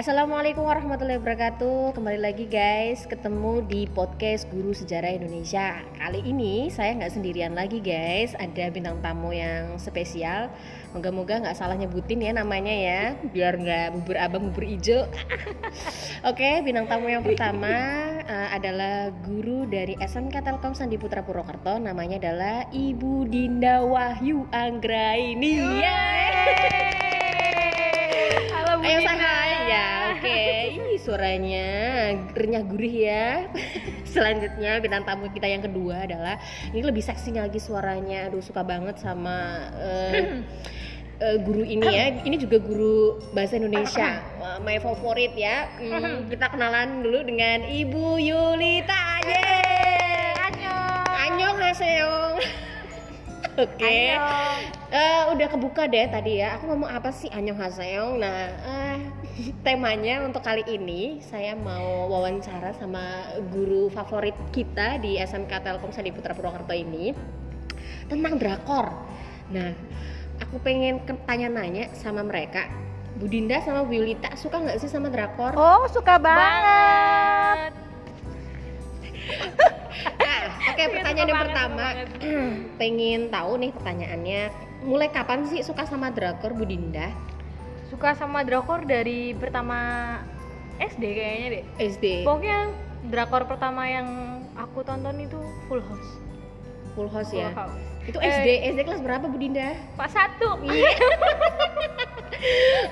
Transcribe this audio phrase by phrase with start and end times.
[0.00, 1.92] Assalamualaikum warahmatullahi wabarakatuh.
[1.92, 3.04] Kembali lagi guys.
[3.04, 5.76] Ketemu di podcast Guru Sejarah Indonesia.
[5.92, 8.32] Kali ini saya nggak sendirian lagi guys.
[8.32, 10.48] Ada bintang tamu yang spesial.
[10.96, 13.02] Moga-moga nggak salah nyebutin ya namanya ya.
[13.28, 15.04] Biar nggak bubur abang bubur ijo.
[16.32, 17.68] Oke bintang tamu yang pertama
[18.24, 21.76] uh, Adalah guru dari SMK Telkom Sandi Putra Purwokerto.
[21.76, 25.84] Namanya adalah Ibu Dinda Wahyu Anggraini.
[25.84, 26.99] Yeay!
[28.90, 29.14] Ayo Dina.
[29.22, 30.42] say ya, oke.
[30.74, 31.68] Ih, suaranya
[32.34, 33.46] renyah gurih ya.
[34.18, 36.42] Selanjutnya bintang tamu kita yang kedua adalah
[36.74, 38.26] ini lebih seksinya lagi suaranya.
[38.26, 40.42] Aduh suka banget sama eh,
[41.22, 42.18] eh, guru ini ya.
[42.18, 44.26] Ini juga guru bahasa Indonesia.
[44.66, 45.70] My favorit ya.
[45.78, 49.22] Hmm, kita kenalan dulu dengan Ibu Yulita.
[49.22, 50.34] Yeay.
[51.30, 52.42] Annyeong haseyo.
[53.60, 54.16] Oke.
[54.90, 56.56] Eh, udah kebuka deh tadi ya.
[56.56, 58.16] Aku ngomong apa sih Annyeonghaseyo.
[58.16, 58.98] Nah, eh,
[59.66, 66.08] temanya untuk kali ini saya mau wawancara sama guru favorit kita di SMK Telkom Sandi
[66.10, 67.12] Putra Purwokerto ini
[68.08, 68.88] tentang drakor.
[69.52, 69.70] Nah,
[70.40, 72.64] aku pengen tanya-nanya sama mereka.
[73.20, 75.52] Bu Dinda sama Bu Yulita suka nggak sih sama drakor?
[75.52, 77.76] Oh, suka banget.
[77.76, 77.78] Banget.
[80.80, 81.86] Oke pertanyaan yang pertama,
[82.80, 84.42] pengen tahu nih pertanyaannya,
[84.88, 87.12] mulai kapan sih suka sama drakor Bu Dinda?
[87.92, 90.16] Suka sama drakor dari pertama
[90.80, 91.64] SD kayaknya deh.
[91.76, 92.24] SD.
[92.24, 92.72] Pokoknya
[93.12, 94.08] drakor pertama yang
[94.56, 95.36] aku tonton itu
[95.68, 96.10] Full House.
[96.96, 97.52] Full house Full ya.
[97.52, 97.89] House.
[98.02, 98.26] Itu Eh.
[98.26, 99.76] SD, SD kelas berapa Bu Dinda?
[99.94, 100.56] Pak satu.
[100.62, 100.90] Iya.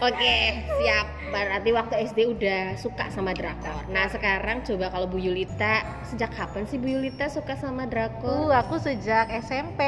[0.01, 0.35] Oke,
[0.77, 1.07] siap.
[1.29, 3.89] Berarti waktu SD udah suka sama drakor.
[3.89, 8.53] Nah, sekarang coba kalau Bu Yulita, sejak kapan sih Bu Yulita suka sama Uh, drakor?
[8.53, 9.81] aku sejak SMP.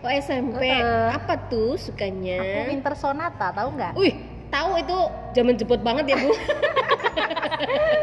[0.00, 0.62] Oh, SMP.
[0.64, 1.14] Uh-uh.
[1.14, 2.38] Apa tuh sukanya?
[2.38, 3.92] Aku Winter Sonata, tahu nggak?
[3.94, 4.14] Wih,
[4.48, 4.98] tahu itu
[5.30, 6.30] zaman jebot banget ya, Bu.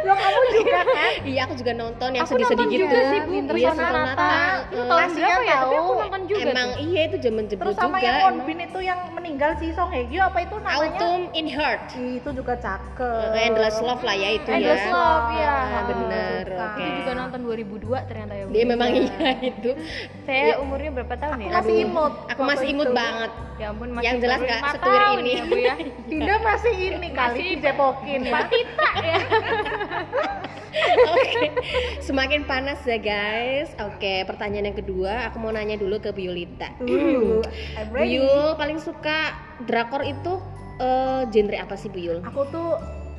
[0.06, 1.12] Lo kamu juga kan?
[1.24, 2.84] iya, aku juga nonton yang Aku sedih-sedih nonton gitu.
[2.86, 3.32] juga sih, Bu.
[3.56, 3.90] Iya, Sonata.
[3.90, 4.30] Sonata.
[4.66, 5.56] Itu Eh, tahun berapa ya?
[5.56, 6.80] Tapi aku nonton juga Emang tuh.
[6.84, 8.06] iya itu zaman jebot Terus sama juga.
[8.06, 8.18] yang.
[8.26, 10.78] Wonbin itu yang meninggal si Song Hye Kyo apa itu namanya?
[10.78, 11.82] Autumn in Heart.
[11.96, 13.20] Itu juga cakep.
[13.32, 14.92] Eh, Endless Love lah ya itu Endless ya.
[14.92, 15.54] Love, iya.
[15.56, 16.84] Ah, bener, oke.
[16.84, 18.44] Itu juga nonton 2002 ternyata ya.
[18.46, 18.52] Bu.
[18.52, 19.72] Dia memang iya itu.
[20.24, 21.48] Saya umurnya berapa tahun ya?
[21.48, 22.14] Aku masih imut.
[22.28, 23.32] Aku masih imut banget.
[23.56, 25.32] Ya ampun masih Yang jelas lima setuir ini.
[25.32, 25.76] ya, Bu ya.
[26.46, 28.34] Masih ini kali dicepokin ya.
[28.36, 29.20] Patita ya.
[31.08, 31.48] Oke.
[32.04, 33.72] Semakin panas ya guys.
[33.80, 36.76] Oke, pertanyaan yang kedua aku mau nanya dulu ke Bu Yulita.
[36.84, 37.40] Uh,
[37.80, 38.20] I'm Bu ready.
[38.20, 39.34] Yul paling suka
[39.64, 40.38] drakor itu
[40.78, 42.20] eh, genre apa sih Bu Yul?
[42.28, 42.76] Aku tuh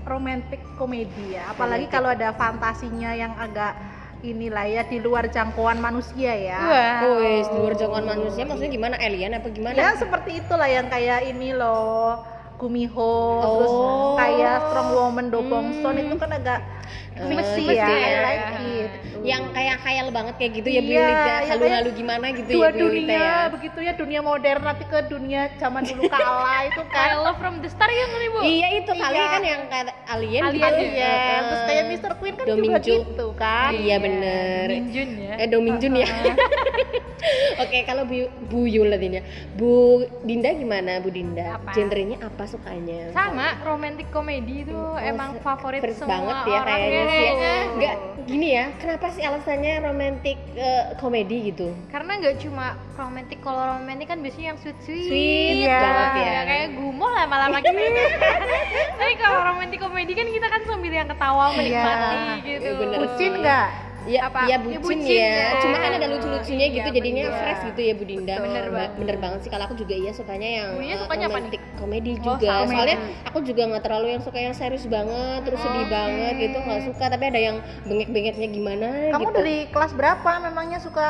[0.06, 3.74] romantic komedi ya, apalagi kalau ada fantasinya yang agak
[4.22, 6.60] inilah ya di luar jangkauan manusia ya.
[6.62, 6.96] Wah.
[7.10, 8.94] Oh, wes, di luar jangkauan manusia maksudnya gimana?
[9.02, 9.74] Alien apa gimana?
[9.74, 12.22] Ya seperti itulah yang kayak ini loh
[13.44, 14.16] Terus Oh.
[14.16, 15.50] kayak Strong Woman Do Hmm.
[16.02, 16.58] itu kan agak
[17.14, 17.86] fiksi ya, ya.
[17.86, 18.92] I like it.
[19.26, 21.26] Yang kayak khayal banget kayak gitu ya Bu Iya, Yulita.
[21.34, 23.34] yang Halu-halu gimana gitu Dua ya dunia ya.
[23.50, 27.08] begitu ya, dunia modern nanti ke dunia zaman dulu kala itu I kan.
[27.20, 28.38] love from the star yang ini Bu.
[28.40, 29.26] Iya itu kali Iya.
[29.28, 30.84] kan yang kayak alien, Alien gitu.
[30.94, 31.16] ya.
[31.42, 32.12] Terus kayak Mr.
[32.16, 32.94] Queen kan juga Dominju.
[33.02, 33.70] gitu kan.
[33.72, 34.66] Iya bener.
[34.70, 35.34] Minjun ya.
[35.36, 36.08] Eh Dominjun ya.
[37.58, 39.18] Oke kalau Bu, Bu Yul tadinya.
[39.52, 39.70] Bu
[40.22, 41.56] Dinda gimana Bu Dinda?
[41.56, 41.72] Apa?
[41.72, 43.10] Genrenya apa sukanya?
[43.10, 47.16] Sama romantic komedi itu Oh, emang favorit semua banget ya orang kayaknya sih.
[47.16, 47.54] kayaknya.
[47.72, 48.64] Enggak gini ya.
[48.76, 51.70] Kenapa sih alasannya romantic eh, komedi gitu?
[51.88, 55.78] Karena nggak cuma romantic kalau romantic kan biasanya yang sweet sweet, Sweet Iya.
[55.78, 56.40] banget ya.
[56.44, 57.72] kayak gumoh lama-lama gitu.
[58.98, 62.34] Tapi kalau romantic komedi kan kita kan sambil yang ketawa menikmati Iya.
[62.42, 62.64] gitu.
[62.64, 63.40] Iya, bener Bucin sih.
[63.40, 63.68] nggak?
[64.06, 64.46] Ya, Apa?
[64.46, 65.26] ya Ya, bucin, bucin ya.
[65.26, 65.48] ya.
[65.58, 67.36] Cuma kan ada lucu-lucunya gitu, Iya, jadinya bener.
[67.36, 68.34] fresh gitu ya Bu Dinda.
[68.38, 68.90] Bener Ba- banget.
[68.96, 69.50] bener banget sih.
[69.50, 72.48] Kalau aku juga iya sukanya yang Bu eh, sukanya apa romantic komedi Oh, juga.
[72.62, 72.70] sama.
[72.72, 75.92] Soalnya aku juga nggak terlalu yang suka yang serius banget, terus sedih Hmm.
[75.92, 77.04] banget gitu nggak suka.
[77.08, 79.34] Tapi ada yang bengek-bengeknya gimana Kamu gitu.
[79.34, 81.08] dari kelas berapa memangnya suka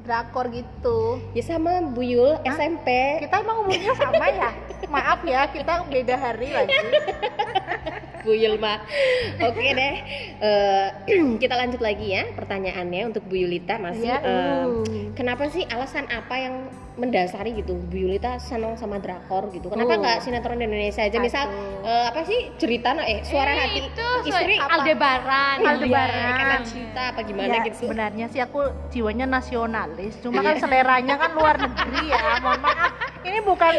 [0.00, 1.22] drakor gitu?
[1.30, 2.88] Ya sama Bu Yul SMP.
[3.20, 4.50] Kita emang umurnya sama ya?
[4.90, 6.74] Maaf ya, kita beda hari lagi.
[8.20, 8.80] Bu Yulma.
[9.40, 9.94] Oke deh,
[10.40, 10.88] Eh,
[11.42, 14.06] kita lanjut lagi ya pertanyaannya untuk Bu Yulita masih.
[14.06, 14.84] Ya, uh.
[15.12, 16.54] Kenapa sih alasan apa yang
[16.94, 19.68] mendasari gitu Bu Yulita senang sama drakor gitu?
[19.68, 20.00] Kenapa Uh.
[20.00, 21.18] nggak sinetron Indonesia aja?
[21.18, 21.84] Misal Aduh.
[21.84, 24.72] eh, apa sih cerita no, eh suara Eh, hati itu istri apa?
[24.76, 25.56] Aldebaran.
[25.58, 26.30] Iya, Aldebaran.
[26.32, 27.76] ikatan cinta apa gimana ya, gitu?
[27.82, 33.38] sebenarnya sih aku jiwanya nasionalis cuma kan seleranya kan luar negeri ya mohon maaf ini
[33.40, 33.72] bukan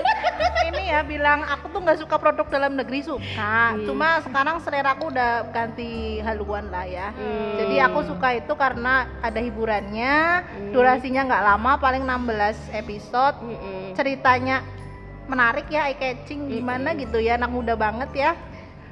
[0.63, 3.85] ini ya bilang aku tuh nggak suka produk dalam negeri suka Hmm.
[3.85, 7.57] cuma sekarang seleraku udah ganti haluan lah ya Hmm.
[7.57, 10.71] jadi aku suka itu karena ada hiburannya Hmm.
[10.71, 13.93] durasinya nggak lama paling 16 episode Mm-mm.
[13.93, 14.61] ceritanya
[15.25, 17.01] menarik ya eye catching gimana Mm-mm.
[17.01, 18.31] gitu ya anak muda banget ya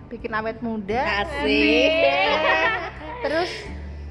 [0.07, 1.91] bikin awet muda Asik.
[3.21, 3.51] terus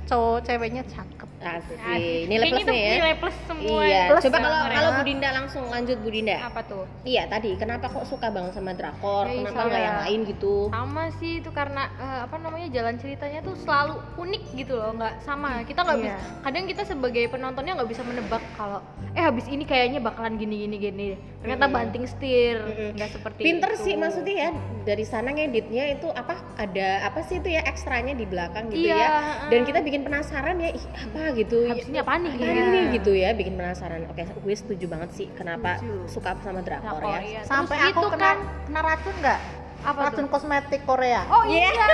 [0.05, 1.79] cowok ceweknya cakep Asik.
[1.79, 2.23] Asik.
[2.27, 2.95] Nilai Ini plus tuh nih ya.
[2.97, 4.03] nilai plus semua Iya.
[4.09, 4.77] Plus Coba ya, kalau mereka.
[4.77, 6.37] kalau Bu Dinda langsung lanjut Bu Dinda.
[6.41, 9.25] apa tuh Iya tadi kenapa kok suka banget sama drakor?
[9.25, 10.55] Ya, kenapa nggak yang lain gitu?
[10.69, 15.15] sama sih itu karena eh, apa namanya jalan ceritanya tuh selalu unik gitu loh nggak
[15.21, 16.05] sama kita nggak Iya.
[16.09, 18.81] bisa kadang kita sebagai penontonnya nggak bisa menebak kalau
[19.11, 21.09] eh habis ini kayaknya bakalan gini gini gini
[21.39, 21.77] ternyata Mm-mm.
[21.77, 22.59] banting setir
[22.93, 23.83] nggak seperti Pinter itu.
[23.85, 24.51] sih maksudnya ya
[24.85, 28.97] dari sana ngeditnya itu apa ada apa sih itu ya ekstranya di belakang gitu Iya,
[28.97, 29.11] ya.
[29.49, 31.59] Dan kita bikin penasaran ya ih, apa gitu.
[31.65, 32.49] habis ini apa nih ya?
[32.65, 34.07] nih gitu ya bikin penasaran.
[34.07, 36.09] Oke, gue setuju banget sih kenapa Setuju.
[36.09, 37.21] suka sama drakor, Drakor, ya.
[37.21, 37.41] iya.
[37.43, 39.41] sampai Terus aku itu kena kan kena racun nggak
[39.79, 41.71] apa racun tuh kosmetik Korea oh Iya.
[41.71, 41.87] iya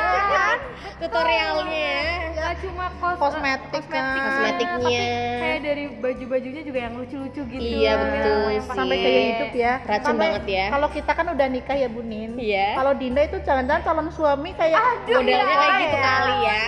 [0.96, 1.92] Tutorialnya.
[2.32, 4.04] nggak cuma kos Kosmetik kan.
[4.16, 5.04] Kosmetiknya.
[5.04, 8.60] tapi kayak dari baju-bajunya juga yang lucu-lucu gitu Iya, betul sih.
[8.66, 10.66] sampai gaya hidup ya Racun Sampai banget ya.
[10.70, 12.68] kalau kita kan udah nikah ya Bunin Iya.
[12.74, 15.54] kalau Dinda itu jangan-jangan calon suami kayak Aduh, Modelnya ya.
[15.54, 16.62] kayak gitu kali ya.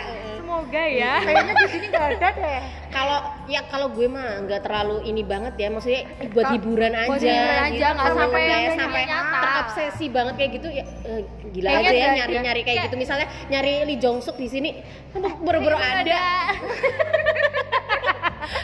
[0.57, 5.05] Semoga ya kayaknya di sini nggak ada deh Kalau ya kalau gue mah nggak terlalu
[5.05, 7.09] ini banget ya, maksudnya buat hiburan aja.
[7.13, 7.85] Buat hiburan aja, gitu.
[7.93, 9.37] nggak sampai Kayak yang sampai nyata.
[9.37, 11.21] terobsesi banget kayak gitu ya eh,
[11.53, 12.97] gila Kayaknya aja ya ada- nyari-nyari kayak kayak- gitu.
[12.97, 14.81] Misalnya nyari Lee Jong Suk di sini,
[15.13, 16.17] aduh boro-boro ada.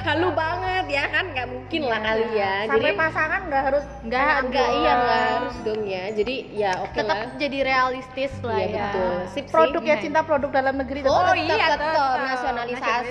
[0.03, 2.53] Halu banget ya kan, nggak mungkin lah kali ya.
[2.65, 6.05] sampai Jadi pasangan nggak harus nggak nggak iya nggak harus dong ya.
[6.13, 7.35] Jadi ya oke tetap lah.
[7.35, 9.15] jadi realistis lah Iya ya betul.
[9.29, 9.53] Sip sih.
[9.53, 9.97] produk ya Iya.
[10.01, 11.35] cinta produk dalam negeri Oh, tetap.
[11.37, 12.17] iya, tetap.
[12.19, 13.11] Nasionalisasi.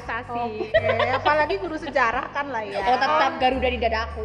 [1.13, 4.23] Apalagi guru sejarah kan lah ya Oh tetap Garuda di dadaku.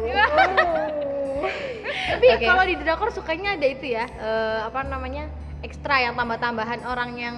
[2.07, 2.45] tapi Oke.
[2.45, 5.29] kalau di drakor sukanya ada itu ya eh, apa namanya
[5.59, 7.35] ekstra yang tambah-tambahan orang yang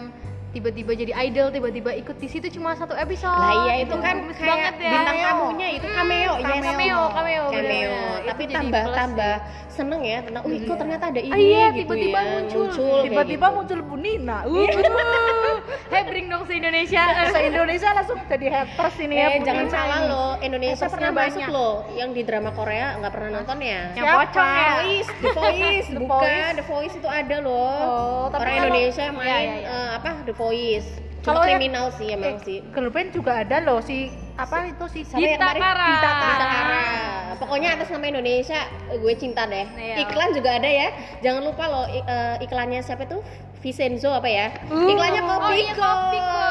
[0.49, 4.41] tiba-tiba jadi idol tiba-tiba ikut di situ cuma satu episode Lah iya itu kan kayak
[4.41, 4.91] banget ya.
[4.91, 6.63] bintang tamunya itu cameo, Hmm, yes.
[6.63, 7.45] cameo, cameo, cameo.
[7.51, 7.89] bener-bener.
[8.25, 9.47] Tapi Itu tambah tambah ya.
[9.69, 12.29] seneng ya tentang, wih kok ternyata ada ini Ah, iya, gitu tiba-tiba ya.
[12.33, 12.65] muncul.
[13.03, 13.55] tiba-tiba gitu.
[13.55, 14.65] muncul Bu Nina Uh,
[15.89, 17.01] hey bring dong se Indonesia
[17.33, 21.41] se Indonesia langsung jadi haters ini ya Eh jangan salah loh, Indonesia pernah banyak.
[21.41, 23.81] masuk loh yang di drama Korea nggak pernah nonton ya.
[23.91, 24.19] Yang Siapa?
[24.23, 26.55] pocong ya Voice, The Voice, The bukan Voice.
[26.55, 27.73] The Voice itu ada loh.
[27.79, 29.67] Oh, tapi Orang Indonesia yang main Iya, iya, iya.
[29.67, 30.89] eh, apa The Voice.
[31.19, 32.57] Kalau kriminal sih emang Eh, sih.
[32.63, 35.61] band juga ada loh si apa itu si Siapa yang Gita kemarin?
[35.61, 35.87] Kara.
[35.91, 36.11] Gita
[36.47, 36.83] Kara.
[37.35, 38.59] Pokoknya atas nama Indonesia
[38.89, 39.67] gue cinta deh.
[39.69, 39.95] Iya.
[40.03, 40.87] Iklan juga ada ya.
[41.19, 43.19] Jangan lupa loh eh, iklannya siapa tuh?
[43.59, 44.47] Vincenzo apa ya?
[44.71, 45.51] Uh, Iklannya oh Kopiko.
[45.59, 46.45] iya, Kopiko.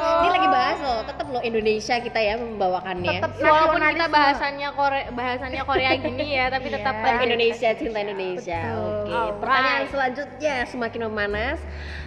[0.00, 3.20] Ini lagi bahas loh, tetap loh Indonesia kita ya membawakannya.
[3.20, 7.04] Tetap Walaupun kita bahasannya Korea bahasannya Korea gini ya tapi tetap Iya.
[7.04, 7.26] Balik lanjut.
[7.28, 8.60] Indonesia, cinta Indonesia.
[8.72, 9.12] Oke.
[9.12, 9.36] Alright.
[9.40, 11.58] Pertanyaan selanjutnya semakin memanas.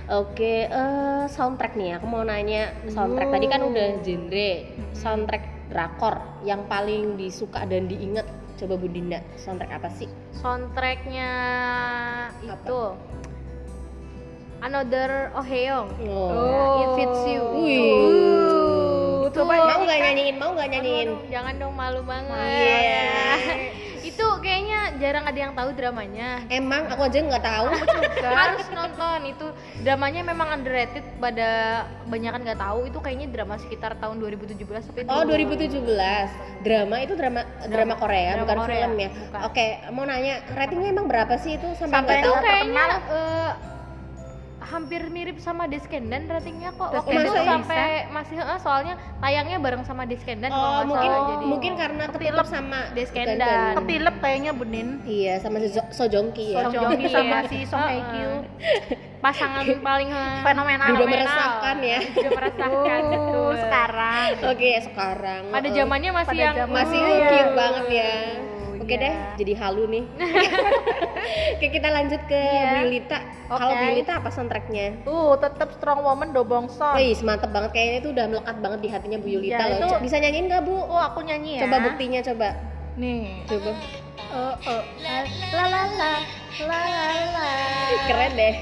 [0.03, 1.95] Oke, eh, soundtrack nih.
[2.01, 3.30] Aku mau nanya soundtrack.
[3.30, 4.51] Tadi kan udah genre
[4.91, 8.25] soundtrack drakor yang paling disuka dan diinget.
[8.53, 10.09] Coba Bu Dinda, soundtrack apa sih?
[10.33, 11.30] soundtracknya
[12.44, 12.80] itu
[14.63, 16.80] Another Oheong Oh.
[16.80, 17.83] It Fits You Wih.
[17.83, 20.36] Uh, itu Coba Mau nggak nyanyiin?
[20.38, 21.07] Mau nggak nyanyiin?
[21.10, 23.04] Aduh, jangan dong malu banget Iya.
[24.04, 27.68] itu kayaknya jarang ada yang tahu dramanya Emang aku aja nggak tahu.
[28.36, 29.48] harus nonton itu
[29.80, 31.50] dramanya memang underrated pada
[32.06, 35.81] banyakan nggak tahu itu kayaknya drama sekitar tahun 2017 tapi Oh 2017
[36.62, 39.09] drama itu drama drama Korea drama bukan Korea, film ya.
[39.09, 39.39] bukan.
[39.44, 42.44] Oke mau nanya ratingnya emang berapa sih itu sampai Sampai nggak itu tahu?
[42.44, 43.52] kayaknya eh,
[44.65, 47.43] hampir mirip sama Descendant ratingnya kok waktu itu bisa?
[47.43, 52.45] sampai masih eh, soalnya tayangnya bareng sama Descendant Oh mungkin salah jadi mungkin karena ketilep
[52.45, 53.75] sama Descendant.
[53.77, 56.63] Ketilep kayaknya Bunin Iya sama si Jo- Sojongki ya.
[56.63, 57.47] Song Joong Ki sama Iya.
[57.47, 58.23] si Song Hye
[59.19, 60.09] pasangan paling
[60.41, 60.87] Fenomenal.
[60.93, 61.99] Udah meresahkan ya.
[62.03, 63.51] udah meresahkan Uh, betul.
[63.57, 65.41] sekarang Oke sekarang.
[65.49, 67.27] pada uh, zamannya masih Pada yang masih Oh, iya.
[67.29, 68.13] cute banget ya.
[68.83, 69.02] Oke iya.
[69.02, 70.04] deh, jadi halu nih.
[71.54, 72.83] Oke kita lanjut ke Iya.
[72.83, 73.18] Bilita.
[73.45, 73.83] Kalau Oke.
[73.87, 74.85] Bilita apa soundtracknya?
[75.04, 78.90] tuh tetap strong woman do bongsong Wih, mantep banget kayaknya itu udah melekat banget di
[78.90, 79.90] hatinya Bu Yulita Iya, loh.
[79.90, 80.75] itu- Bisa nyanyiin nggak Bu?
[80.75, 82.49] oh aku nyanyi ya Coba buktinya coba.
[82.94, 83.71] nih Coba.
[84.30, 85.16] oh oh la
[85.52, 86.11] la la la
[86.61, 86.81] la
[87.31, 87.47] la
[88.07, 88.54] Keren deh.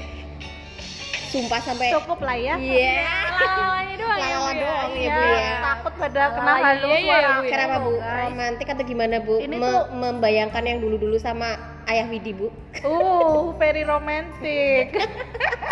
[1.32, 3.08] Sumpah sampai cukup lah ya Iya.
[3.40, 4.60] lalanya doang ya Lala ya?
[4.60, 5.52] doang ya, Iya, Bu, ya.
[5.62, 7.48] takut pada kena halu iya, iya, suara ya.
[7.48, 7.92] Kenapa Bu?
[7.96, 9.34] Romantis atau gimana Bu?
[9.38, 11.48] Ini Me- tuh- membayangkan yang dulu-dulu sama
[11.84, 12.52] Ayah Widi Bu.
[12.78, 14.92] Uh, very romantic.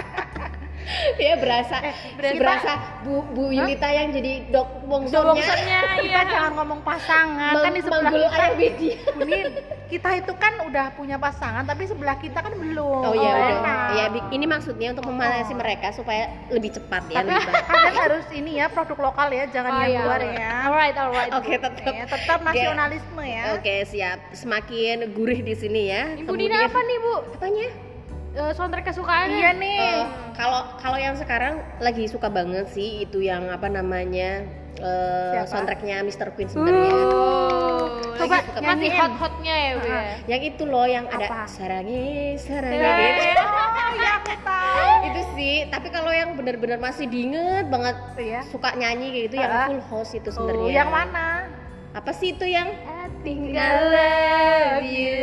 [1.22, 1.76] ya berasa
[2.14, 5.34] berasa- berasa Bu Bu Yulita yang jadi dok bongsongnya.
[5.36, 6.20] Bongsongnya, kita iya.
[6.26, 8.96] jangan ngomong pasangan kan di sebelah kita Ayah.
[9.16, 9.46] Bunin,
[9.86, 13.50] kita itu kan udah punya pasangan tapi sebelah kita kan belum Oh iya udah.
[13.56, 13.88] enak.
[13.92, 17.20] Ya ini maksudnya untuk memanasi mereka supaya lebih cepat ya.
[17.20, 20.96] tapi kalian harus ini ya produk lokal ya jangan Oh, yang iya, luar ya alright
[20.96, 21.90] alright Oke tetap.
[21.90, 24.18] Ya, tetap nasionalisme ya Oke siap.
[24.32, 26.14] Semakin gurih di sini ya.
[26.16, 27.14] Ibu Dina apa nih Bu?
[27.34, 27.89] Apanya?
[28.32, 29.78] Eh, soundtrack kesukaan Iya nih.
[29.80, 34.46] Eh, kalau kalau yang sekarang lagi suka banget sih itu yang apa namanya
[34.76, 35.46] eh, Siapa?
[35.46, 36.32] soundtracknya Mr.
[36.32, 36.90] Queen sebenarnya.
[36.90, 38.96] Oh, Coba lagi masih nyanyiin.
[38.96, 40.02] hot-hotnya ya, Bu ya.
[40.28, 41.40] Yang itu loh yang ada Apa?
[41.46, 42.06] sarangi
[42.36, 43.42] sarangi Eh, gitu.
[43.42, 44.88] Oh, ya aku tahu.
[45.02, 48.40] itu sih tapi kalau yang benar-benar masih diinget banget Iya.
[48.46, 49.66] suka nyanyi kayak gitu yang Ah.
[49.66, 51.28] full house itu Oh, sebenarnya yang mana?
[51.90, 55.18] apa sih itu yang I think I love you.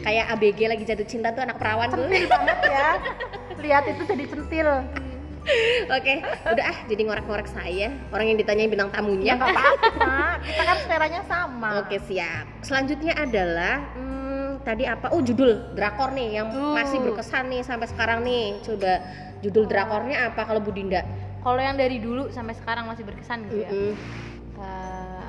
[0.00, 2.88] Kayak ABG lagi jatuh cinta tuh anak perawan tuh banget ya.
[3.60, 4.68] Lihat itu jadi centil.
[5.96, 6.14] oke
[6.52, 10.16] udah ah jadi ngorek-ngorek saya orang yang ditanyain bintang Ya tamunya nggak apa-apa.
[10.44, 11.68] Kita kan seleranya sama.
[11.80, 16.76] oke siap selanjutnya adalah hmm, tadi apa oh judul drakor nih yang Uh.
[16.76, 19.00] masih berkesan nih sampai sekarang nih coba
[19.40, 21.02] judul drakornya apa kalau Bu Dinda
[21.40, 23.72] Kalau yang dari dulu sampai sekarang masih berkesan gitu ya.
[23.72, 23.92] Mm-mm.
[23.96, 23.96] Eh,
[24.60, 25.19] Apa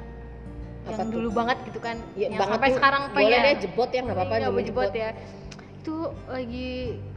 [0.94, 1.14] yang tuh?
[1.14, 1.98] dulu banget gitu kan.
[2.14, 3.40] Ya, yang banget sampai tuh sekarang boleh pengen.
[3.42, 5.10] deh jebot ya nggak apa-apa Iya, jebot jebot ya.
[5.82, 6.72] Itu lagi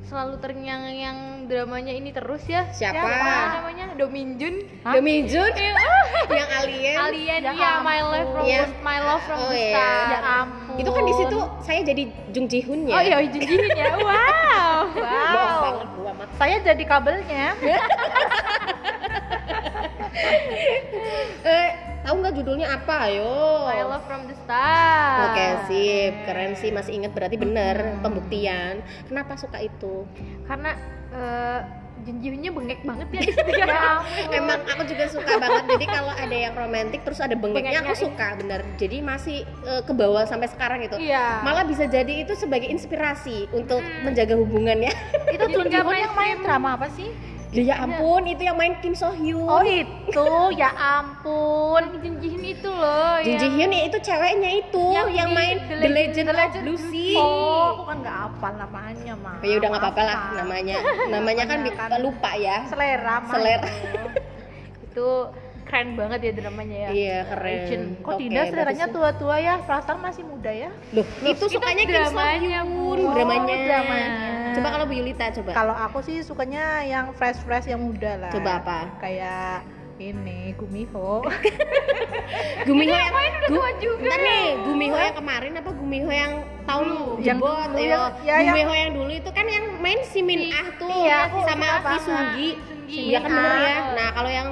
[0.05, 2.65] selalu terngiang-ngiang dramanya ini terus ya.
[2.71, 2.97] Siapa?
[2.97, 3.85] Apa namanya?
[3.95, 4.55] Dominjun.
[4.87, 5.73] Demi Jun Iya.
[6.41, 9.71] yang alien Alien Ya ya, My Love from the- My Love from Oh, the iya.
[9.71, 10.09] Star.
[10.09, 10.75] Ya ampun.
[10.75, 12.03] itu kan di situ saya jadi
[12.33, 13.93] Jung Ji Hoon ya Oh iya, jinjin ya.
[14.01, 14.91] Wow.
[14.97, 15.61] Wow.
[15.61, 17.47] banget gua Saya jadi kabelnya.
[21.45, 21.69] eh
[22.05, 25.33] tahu nggak judulnya apa ayo My Love from the Star.
[25.33, 28.85] Oke sip, keren sih masih inget berarti bener pembuktian.
[29.09, 30.05] Kenapa suka itu?
[30.45, 30.77] Karena
[31.17, 31.61] eh
[32.05, 34.05] jinjinnya bengek banget ya di situ ya.
[34.37, 35.65] Emang aku juga suka banget.
[35.73, 38.61] Jadi kalau ada yang romantis terus ada bengeknya Bengeknya, aku suka bener.
[38.77, 41.01] Jadi masih eh, ke bawah sampai sekarang itu.
[41.01, 41.41] Iya.
[41.41, 44.93] Malah bisa jadi itu sebagai inspirasi untuk menjaga hubungannya.
[45.33, 47.09] Itu Jun Hoon yang main drama apa sih?
[47.55, 49.47] Ya, ya ampun, itu yang main Kim So Hyun.
[49.47, 51.83] Oh itu, ya ampun.
[52.03, 53.23] Jinjin itu loh.
[53.23, 55.95] Jun Ji yang- Hyun ya itu ceweknya itu Yang yang, di main The The Legend-
[55.95, 57.09] Legend, The of Legend Lucy.
[57.15, 59.37] Oh, aku kan nggak hafal namanya mah.
[59.41, 60.77] Ya udah nggak apa-apa lah namanya.
[61.09, 62.57] Namanya kan kan lupa ya.
[62.67, 63.33] Selera mah.
[63.33, 63.69] Selera.
[64.87, 65.09] itu
[65.65, 66.89] keren banget ya dramanya ya.
[66.91, 67.51] Iya keren.
[67.57, 67.85] Legend.
[67.99, 69.55] Kok Oke, tidak seleranya tua-tua ya?
[69.59, 70.71] Perasaan masih muda ya?
[70.93, 72.19] Loh, itu sukanya Kim So.
[72.19, 73.57] Hyun, Oh, dramanya.
[73.59, 74.44] dramanya.
[74.55, 75.51] Coba kalau Bu Yulita coba.
[75.53, 78.31] Kalau aku sih sukanya yang fresh-fresh yang muda lah.
[78.31, 78.79] Coba apa?
[78.99, 81.23] Kayak ini Gumiho.
[82.67, 84.01] Gumiho yang udah Gu- tua juga.
[84.01, 86.33] Bentar nih, Gumiho yang kemarin apa Gumiho yang
[86.65, 87.05] tahun Dulu.
[87.21, 87.69] Yang jebot?
[87.75, 90.91] yang- ya, yang- Gumiho yang dulu itu kan yang main si Min Si- Ah tuh
[90.97, 91.67] iya, aku sama.
[92.01, 92.49] Sunggi.
[92.59, 93.01] Sunggi.
[93.11, 93.79] Iya kan bener ya.
[93.95, 94.49] Nah, kalau yang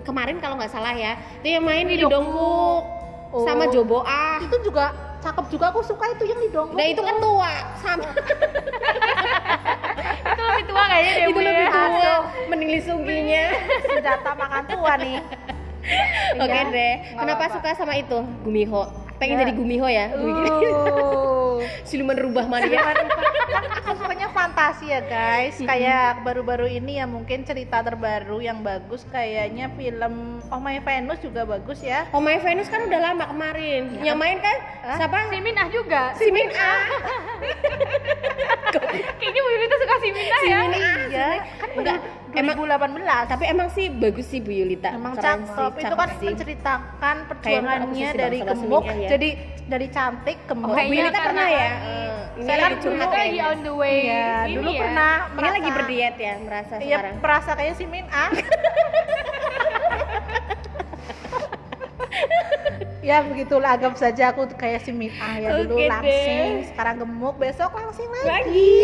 [0.00, 2.82] kemarin kalau nggak salah ya, itu yang main Dongkook
[3.30, 3.46] Oh.
[3.46, 4.42] sama Jobo Ah.
[4.42, 6.74] itu juga cakep juga aku suka itu yang di Dongkok.
[6.74, 8.08] Nah, itu kan tua sama
[10.30, 11.70] itu lebih tua kayaknya deh itu Bu, lebih ya.
[11.70, 12.12] tua
[12.48, 13.44] mending Lee Sungginya.
[13.90, 15.16] senjata makan tua nih.
[16.36, 16.94] Oke Iya, deh.
[17.14, 17.54] Kenapa apa-apa.
[17.56, 18.18] suka sama itu?
[18.42, 18.82] Gumiho.
[19.16, 19.40] Pengen Ya.
[19.42, 20.06] jadi Gumiho ya?
[20.14, 21.49] Uh.
[21.82, 22.80] Siluman rubah mania.
[22.80, 22.96] Kan
[23.82, 29.68] aku sukanya fantasi ya guys kayak baru-baru ini ya mungkin cerita terbaru yang bagus kayaknya
[29.74, 30.14] film
[30.46, 33.98] Oh My Venus juga bagus ya Oh My Venus kan udah lama kemarin.
[34.00, 34.96] Yang main kan Hah?
[34.96, 35.18] siapa?
[35.28, 36.02] Si Minah juga.
[36.14, 36.82] Si Min Ah.
[39.12, 40.58] Kayaknya Bu Yulita suka si Minah Si ya.
[40.58, 40.66] Ah.
[41.10, 41.98] iya kan Enggak,
[42.32, 44.90] emang 2018 tapi emang sih bagus sih Bu Yulita.
[44.90, 46.26] Emang Keren cakep, sih, itu kan sih.
[46.28, 49.08] menceritakan perjuangannya dari gemuk ya.
[49.08, 49.28] jadi
[49.66, 50.66] dari cantik gemuk.
[50.66, 51.70] Oh, Bu Yulita karena pernah ya?
[51.74, 53.44] ini- ini Saya lagi kan curhat Dulu lagi kayaknya.
[53.46, 53.98] on the way.
[54.00, 54.80] Iya, ini dulu ya.
[54.80, 57.14] pernah Ini merasa lagi berdiet ya, merasa Iya, sekarang.
[57.18, 58.30] merasa kayak si Min Ah.
[63.00, 65.88] ya begitulah anggap saja aku kayak si Min Ah ya dulu Oke deh.
[65.88, 68.28] langsing, sekarang gemuk, besok langsing lagi.
[68.28, 68.74] Lagi.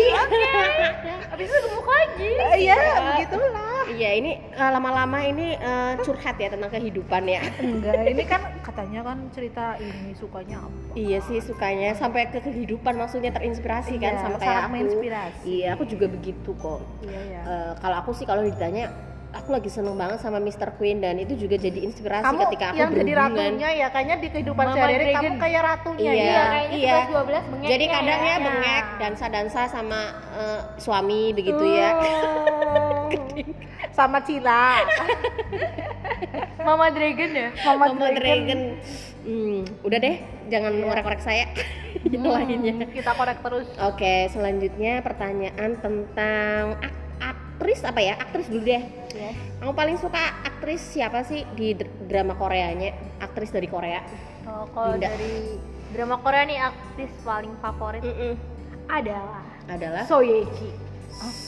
[1.31, 2.29] Habis itu gemuk lagi.
[2.33, 3.83] Eh, Iya, begitulah.
[3.87, 7.41] Iya, ini eh, lama-lama ini eh, curhat ya tentang kehidupan ya.
[7.57, 8.41] Enggak, ini kan
[8.77, 10.93] katanya kan cerita ini sukanya apa?
[10.93, 14.69] Iya sih sukanya sampai ke kehidupan maksudnya terinspirasi kan Iya, sama sangat kayak aku.
[14.69, 15.49] menginspirasi.
[15.49, 16.85] Iya, aku juga begitu kok.
[17.01, 17.41] Iya ya.
[17.41, 18.93] Eh, kalau aku sih kalau ditanya
[19.37, 20.73] aku lagi seneng banget sama Mr.
[20.73, 24.27] Queen dan itu juga jadi inspirasi Kamu ketika aku yang jadi ratunya ya, kayaknya di
[24.29, 25.21] kehidupan sehari-hari Dragon.
[25.23, 26.43] kamu kayak ratunya Iya, ya.
[26.47, 26.95] kayaknya iya.
[27.07, 27.17] 11
[27.47, 28.35] bengeknya Jadi kadang ya ya.
[28.39, 30.01] bengek dansa-dansa sama
[30.33, 31.89] eh, suami begitu ya.
[31.93, 33.09] Oh.
[33.89, 34.85] Sama Cila.
[36.67, 37.49] Mama Dragon ya.
[37.63, 38.61] Mama, Mama Dragon.
[39.23, 40.15] Hmm, udah deh,
[40.47, 40.83] jangan Iya.
[40.83, 41.45] ngorek-ngorek saya.
[42.07, 42.75] Yang Hmm, lainnya.
[42.87, 43.67] Kita korek terus.
[43.81, 47.06] Oke, selanjutnya pertanyaan tentang ak-
[47.57, 48.13] aktris apa ya?
[48.15, 48.85] Aktris dulu deh.
[49.11, 49.33] Ya.
[49.57, 52.93] Kamu paling suka aktris siapa sih di dr- drama Koreanya?
[53.17, 54.05] Aktris dari Korea?
[54.45, 55.09] Oh, kalau Dinda.
[55.09, 55.57] dari
[55.89, 58.37] drama Korea nih artis paling favorit Mm-mm.
[58.85, 60.69] adalah Adalah So Ye Ji.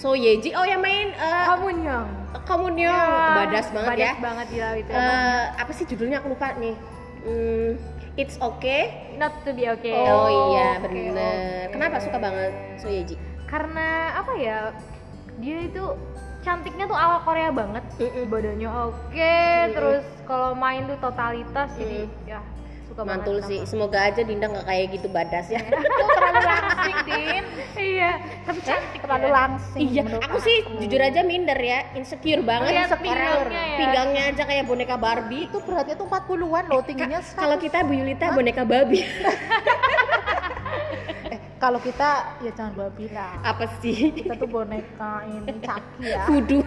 [0.01, 0.57] So Yeji.
[0.57, 2.09] Oh, yang main uh, Kamu nyong.
[2.43, 2.89] Komunyo.
[2.89, 4.11] Badas banget badas ya.
[4.17, 4.89] banget gila itu.
[4.89, 6.73] Eh, apa sih judulnya aku lupa nih.
[7.21, 7.71] Hmm,
[8.17, 9.13] It's okay.
[9.15, 9.93] Not to be okay.
[9.93, 11.13] Oh, iya, oke, bener.
[11.13, 11.29] oke.
[11.69, 12.51] Kenapa kenapa suka banget
[12.81, 13.15] Soyeji?
[13.45, 14.57] karena apa ya
[15.39, 15.83] dia itu
[16.39, 17.83] cantiknya tuh ala Korea banget
[18.25, 19.35] badannya oke
[19.71, 22.39] terus kalau main tuh totalitas jadi ya
[22.89, 23.59] suka Mantul banget sih.
[23.69, 25.61] Semoga aja Dinda nggak kayak gitu badas ya.
[25.61, 27.43] terlalu langsing din
[27.77, 29.33] iya tapi cantik terlalu ya.
[29.35, 32.73] langsing Iya, aku sih jujur aja minder ya, insecure banget.
[32.73, 33.77] Lihat Orang pinggangnya ya.
[33.77, 35.45] pinggangnya aja kayak boneka Barbie.
[35.45, 39.05] itu beratnya tuh 40-an loh tingginya Ka- Kalau kita Bu Yulita boneka babi.
[41.59, 44.15] kalau kita ya jangan babi lah Apa sih?
[44.15, 46.59] kita tuh boneka ini caki ya Kudu.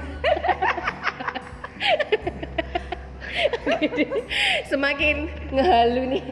[4.66, 5.16] Semakin
[5.50, 6.24] ngehalu nih.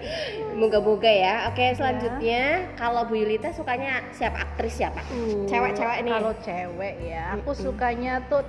[0.55, 1.49] Moga-moga ya.
[1.49, 5.01] Oke, selanjutnya kalau Bu Yulita sukanya siapa aktris siapa?
[5.09, 6.13] Uh, Cewek-cewek nih.
[6.13, 8.45] kalau cewek ya aku sukanya tuh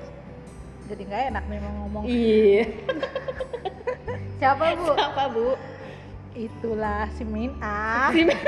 [0.85, 2.67] jadi nggak enak memang ngomong Iya.
[4.37, 5.47] siapa bu Siapa, Bu?
[6.33, 8.31] Itulah si Min Ah Si Min.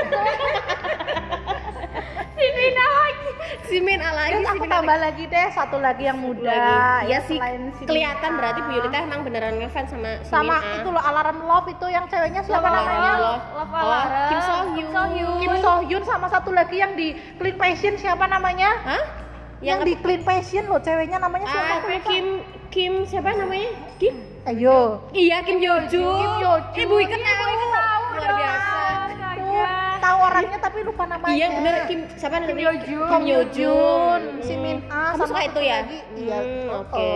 [2.34, 3.28] si Mina lagi
[3.64, 6.58] Si Min lagi, Terus si aku Min tambah lagi deh satu lagi yang muda lagi.
[6.58, 7.38] Ya ya sih,
[7.74, 8.70] si kelihatan Min berarti Bu.
[8.72, 10.76] Yulita emang beneran ngefans sama si sama Min Ah.
[10.76, 13.44] itu loh alarm love itu yang ceweknya siapa Alarm namanya Love.
[13.54, 14.04] Love Oh.
[14.28, 14.74] Kim So Hyun.
[14.74, 15.36] Kim So Hyun.
[15.38, 19.04] Kim So Hyun sama satu lagi yang di Clean Passion siapa namanya Hah?
[19.60, 22.00] yang, di Clean Passion loh ceweknya namanya siapa Ah.
[22.02, 22.26] Kim
[22.74, 23.70] Kim siapa namanya?
[23.96, 24.18] Kim?
[24.44, 26.02] ayo Iya Kim Yo Jung.
[26.18, 26.82] Kim Yo Jung.
[26.84, 27.52] Ibu ikan tahu.
[28.12, 28.78] Luar biasa.
[29.96, 32.58] Tahu orangnya tapi lupa namanya Iya bener Kim siapa namanya?
[32.60, 33.08] Yo Jung.
[33.08, 34.20] Kim Yo Jung.
[34.42, 35.78] si Min Ah Kamu suka itu ya?
[36.14, 37.10] iya Hmm, oh, oke.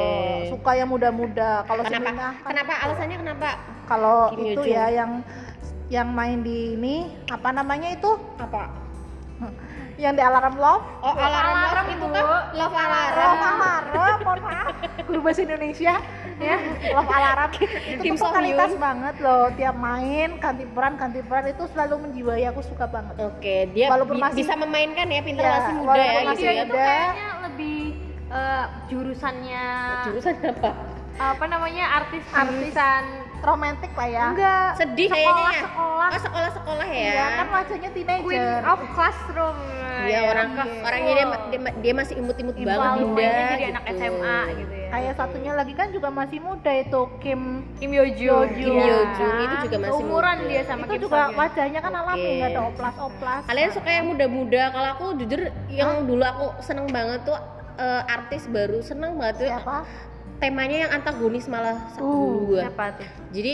[0.49, 2.07] suka yang muda-muda kalau si Kenapa?
[2.07, 3.51] Min kan Kenapa alasannya kenapa?
[3.85, 5.11] kalau Kim itu ya yang
[5.89, 6.95] yang main di ini
[7.27, 8.71] apa namanya itu Apa?
[9.99, 12.15] Yang di alarm love Oh, alarm, Alarm, itu Bu.
[12.15, 12.25] kan
[12.55, 13.13] love alarm.
[13.13, 14.75] Love alarm, mohon maaf,
[15.05, 15.95] guru bahasa Indonesia
[16.39, 16.57] ya,
[16.89, 22.47] love alarm itu totalitas banget loh, tiap main ganti peran ganti peran itu selalu menjiwai
[22.47, 23.15] aku suka banget.
[23.21, 26.39] Oke, dia Walaupun bi- masih- bisa memainkan ya, pintar Iya, masih muda ya masih gitu
[26.39, 26.63] dia ya.
[26.63, 27.79] itu kayaknya lebih
[28.29, 29.65] eh, jurusannya
[30.07, 30.71] Jurusan apa?
[31.19, 32.71] apa namanya artis Artis.
[33.41, 34.25] Romantis lah ya.
[34.29, 35.63] enggak Sedih kayaknya ya.
[35.63, 37.09] sekolah Oh, sekolah-sekolah ya.
[37.09, 38.61] Iya kan wajahnya Queen teenager.
[38.65, 39.59] of Classroom
[39.99, 40.85] Iya, Ya, orang Classroom.
[40.85, 43.31] orangnya dia, dia, dia masih imut-imut Imut banget banget, muda.
[43.51, 43.99] Jadi anak gitu.
[43.99, 47.41] SMA gitu ya Kayak satunya lagi kan juga masih muda itu Kim
[47.77, 48.85] Kim Yo Jung Kim Iya.
[48.85, 50.49] Yo Jung itu juga masih umuran muda.
[50.49, 51.37] dia sama itu Kim juga So Hyun.
[51.37, 52.33] wajahnya kan alami Oke.
[52.33, 53.43] nggak ada oplas-oplas.
[53.45, 54.63] Kalian suka yang muda-muda?
[54.71, 57.39] Kalau aku jujur yang dulu aku seneng banget tuh
[57.77, 59.77] eh, artis baru seneng banget tuh siapa?
[60.39, 62.63] Temanya yang antagonis malah Uh, dulu gua.
[62.65, 63.53] siapa tuh Jadi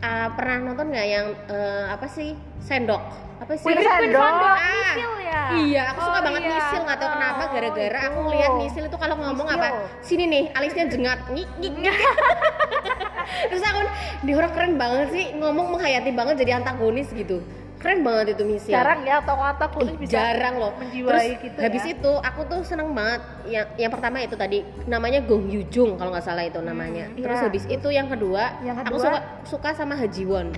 [0.00, 3.02] ah, pernah nonton nggak yang eh, apa sih sendok?
[3.36, 3.64] Apa sih?
[3.64, 4.22] Queen Sendok.
[4.22, 4.92] Sendok Ah.
[4.92, 6.50] Misil ya Iya, aku suka Oh, banget iya.
[6.52, 8.24] misil nggak tahu kenapa Oh, gara-gara aku itu.
[8.24, 9.58] ngeliat misil itu kalau ngomong Misil.
[9.58, 9.68] apa
[10.00, 11.96] sini nih alisnya jengat nyik nyik nyik
[13.50, 13.80] terus aku
[14.20, 17.42] di orang keren banget sih ngomong menghayati banget jadi antagonis gitu
[17.80, 19.24] keren banget itu misil Jarang ya
[19.72, 21.92] kulis Ih, bisa jarang loh menjiwai terus gitu habis ya.
[21.94, 26.08] itu aku tuh seneng banget yang yang pertama itu tadi namanya Gong Yoo Jung kalau
[26.08, 27.44] nggak salah itu namanya Hmm, terus iya.
[27.44, 29.02] habis itu yang kedua, Yang aku kedua?
[29.02, 30.48] suka suka sama Haji Won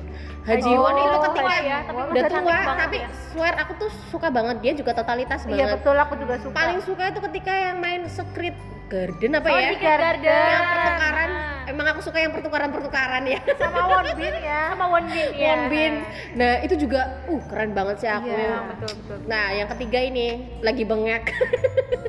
[0.42, 3.08] Haji Oh, Won itu ketika ya, tapi udah tua tapi ya.
[3.26, 6.52] swear aku tuh suka banget dia juga totalitas Iya banget betul aku juga suka.
[6.52, 8.54] paling suka itu ketika yang main Secret
[8.86, 10.44] Garden apa Oh, ya Secret Garden.
[10.46, 11.70] yang pertukaran Nah.
[11.70, 14.60] emang aku suka yang pertukaran pertukaran ya sama Won Bin ya.
[14.74, 15.92] sama Won Bin ya Won Bin
[16.34, 18.56] nah itu juga uh keren banget sih aku Iya.
[18.68, 20.26] betul betul nah yang ketiga ini
[20.58, 21.30] lagi bengek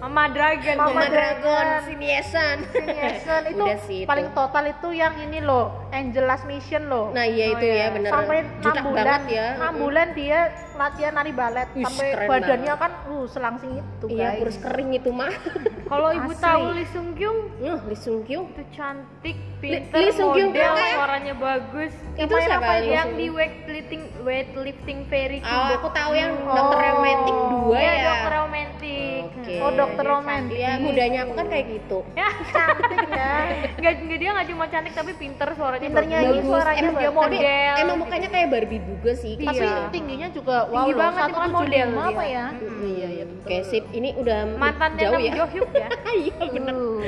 [0.01, 0.27] Mama
[0.73, 1.09] Dragon Mama Mama ya.
[1.09, 1.65] Dragon.
[1.83, 2.57] Siniesan.
[2.67, 4.09] Siniason itu Udah sih itu.
[4.09, 7.09] paling total itu yang ini loh, Angel Last Mission loh.
[7.09, 7.75] Nah iya Oh, itu iya.
[7.79, 8.09] ya bener.
[8.09, 9.47] sampai Jutak 6 bulan, banget ya.
[9.55, 10.39] 6 bulan dia
[10.73, 14.39] latihan nari balet Ih, sampai badannya kan uh selangsing itu Iya guys.
[14.39, 15.29] kurus kering itu mah.
[15.91, 16.41] kalau ibu Asli.
[16.41, 18.49] tahu Lee Sung Kyung Nuh, Lee Sung Kyung.
[18.49, 20.91] itu cantik Lee pinter Sung Kyung model kan?
[20.91, 26.31] suaranya bagus Itu siapa apa Lee yang di weightlifting weightlifting very Oh, aku tahu yang
[26.43, 26.51] Oh.
[26.51, 28.03] Dokter Romantic 2 ya, ya.
[28.03, 29.55] dokter romantik Oke.
[29.59, 30.52] Oh, dokter Dia romantik.
[30.53, 31.97] Iya, mudanya aku kan kayak gitu.
[32.19, 33.33] ya cantik ya.
[33.75, 36.31] nggak nggak dia nggak cuma cantik tapi pinter suaranya Pinternya bagus.
[36.31, 39.33] ini suaranya emang dia tapi model emang mukanya kayak Barbie juga sih.
[39.35, 39.49] Iya.
[39.49, 42.29] Tapi tingginya juga wow Tinggi loh, banget, itu kan model 175 apa dia.
[42.29, 42.45] ya?
[42.83, 43.23] Iya iya.
[43.43, 43.83] Oke, sip.
[43.89, 45.33] Ini udah mantannya jauh ya.
[45.33, 45.87] Jo Hyuk ya
[46.23, 46.73] Iya bener.
[46.73, 46.99] Uh.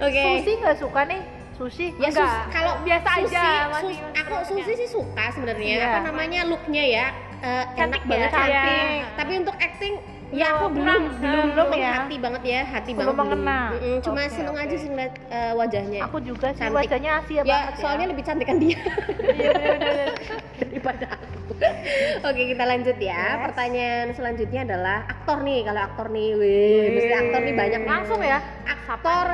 [0.00, 0.20] Oke.
[0.22, 1.20] Susi nggak suka nih?
[1.54, 1.86] Susi?
[1.96, 2.54] Ya sus, Enggak.
[2.54, 4.34] kalau Biasa Susi, aja, sus- masih aku.
[4.46, 5.66] Susi sih suka sebenarnya.
[5.74, 5.86] Iya.
[5.88, 7.06] Apa namanya looknya ya?
[7.38, 8.50] eh, enak Cantik ya, banget cantik.
[8.52, 9.02] cantik.
[9.14, 9.94] Tapi untuk acting
[10.30, 11.92] ya aku Belum, belum belum, belum ya.
[11.98, 13.60] hati banget ya hati Belum banget mengena.
[13.72, 14.62] Mm-mm, cuma Oke, seneng oke.
[14.62, 16.78] aja sih ngeliat eh, wajahnya Aku juga sih Cantik.
[16.78, 18.10] wajahnya Asia ya banget soalnya ya.
[18.12, 18.78] lebih cantik kan dia
[19.30, 20.08] iya bener-bener
[20.58, 21.26] daripada aku
[22.22, 23.40] oke kita lanjut ya Yes.
[23.42, 27.88] pertanyaan selanjutnya adalah aktor nih kalau aktor nih wih mesti aktor nih banyak nih.
[27.88, 28.38] langsung ya
[28.86, 29.26] aktor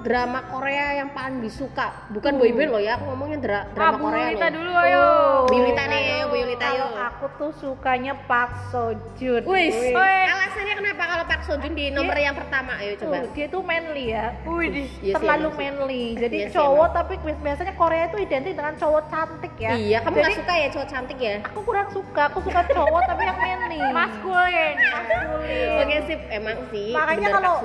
[0.00, 1.90] drama Korea yang paling disuka?
[2.08, 2.38] Bukan Uh.
[2.38, 4.54] boyband loh ya, aku ngomongin dra- Ah, drama Bu Korea Lita loh.
[4.54, 5.04] dulu ayo.
[5.44, 6.90] Bu Yulita nih, Bu Yulita yuk.
[6.98, 9.42] aku tuh sukanya Park Seo Joon.
[9.42, 10.24] Wih, Wih.
[10.28, 12.78] alasannya kenapa kalau Park Seo Joon di nomor yang pertama?
[12.78, 13.16] Ayo coba.
[13.20, 14.26] Tuh, dia tuh manly ya.
[14.44, 15.58] Wih, Iya sih, terlalu emang sih.
[15.60, 16.04] manly.
[16.16, 19.70] Jadi Iya sih, cowok tapi biasanya Korea itu identik dengan cowok cantik ya.
[19.72, 21.34] Iya, kamu Jadi gak suka ya cowok cantik ya?
[21.42, 22.22] aku kurang suka.
[22.28, 23.78] Aku suka cowok tapi yang manly.
[23.98, 24.74] maskulin.
[24.78, 25.68] Maskulin.
[25.78, 26.90] Oke sip, emang sih.
[26.90, 27.60] Makanya kalau-.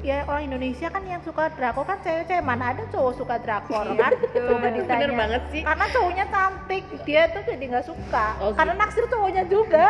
[0.00, 4.12] Ya orang Indonesia kan yang suka drakor kan cewek-cewek mana ada cowok suka drakor kan?
[4.32, 5.04] Coba ditanya.
[5.04, 5.62] Bener banget sih.
[5.62, 8.26] Karena cowoknya cantik, dia tuh jadi nggak suka.
[8.40, 9.86] Oh, Karena naksir cowoknya juga.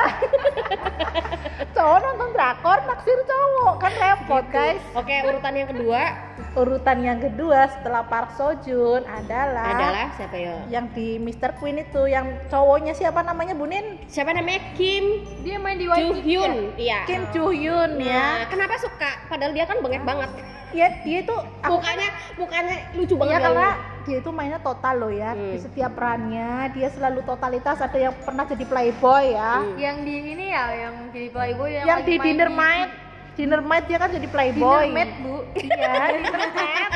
[1.79, 4.83] cowok nonton drakor, naksir cowok kan repot guys.
[4.99, 10.55] Oke, urutan yang kedua Urutan yang kedua setelah Park Seo Joon adalah, adalah siapa ya?
[10.67, 11.55] yang di Mr.
[11.55, 14.01] Queen itu yang cowoknya siapa namanya Bunin?
[14.07, 14.61] Siapa namanya?
[14.75, 16.27] Kim Dia main di Joo Waikiki.
[16.27, 16.53] Hyun.
[16.75, 16.99] Iya.
[17.05, 18.27] Kim Joo Hyun Nah, ya.
[18.47, 19.11] kenapa suka?
[19.27, 20.31] Padahal dia kan bengek banget.
[20.71, 23.27] Ya dia itu Mukanya mukanya lucu banget.
[23.29, 23.45] Iya ya.
[23.45, 23.69] karena
[24.01, 25.51] dia itu mainnya total loh ya Hmm.
[25.51, 29.77] di setiap perannya dia selalu totalitas ada yang pernah jadi playboy ya Hmm.
[29.77, 32.91] Yang di ini ya, yang jadi playboy yang, yang di main dinner night
[33.41, 34.13] dinner night dia kan?
[34.13, 34.93] Jadi playboy.
[34.93, 35.37] Dinner Maid, Bu.
[35.57, 36.91] iya dinner kan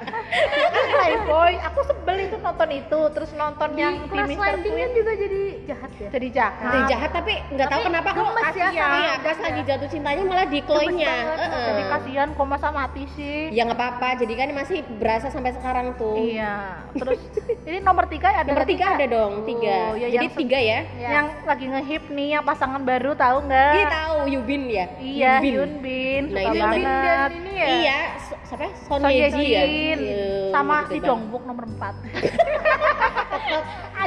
[0.28, 4.36] playboy aku sebel itu nonton itu terus nonton Di yang di Mr.
[4.38, 6.08] Kan Queen juga jadi jahat ya.
[6.10, 8.90] jadi jahat Dia jahat tapi nggak tahu kenapa kok gemes ya kasihan.
[8.94, 9.44] Iya, pas Dinda.
[9.44, 11.14] lagi jatuh cintanya malah di kloinya.
[11.38, 15.96] jadi kasihan kok masa mati sih Ya nggak apa-apa, jadi kan masih berasa sampai sekarang
[15.96, 16.16] tuh.
[16.18, 17.20] iya terus
[17.64, 18.98] ini nomor tiga ada Nomor tiga nggak?
[18.98, 19.76] ada dong, tiga.
[19.88, 20.80] Oh, ya, jadi tiga ya.
[20.94, 21.08] Ya.
[21.10, 24.86] yang lagi ngehip nih yang pasangan baru tahu nggak Dia tahu Yubin ya.
[24.98, 25.48] Iya, Yubin.
[25.48, 27.04] Hyun Bin, Nah, suka itu Yun Bin banget.
[27.04, 27.66] dan ini ya.
[27.68, 27.98] Iya,
[28.44, 28.66] siapa?
[28.80, 29.28] Son, Son Ye ya.
[29.30, 30.17] Jin, Iya,
[30.54, 30.96] sama si.
[31.00, 31.94] Dongbuk nomor 4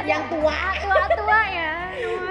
[0.10, 0.56] Yang tua.
[0.82, 1.72] Tua-tua ya.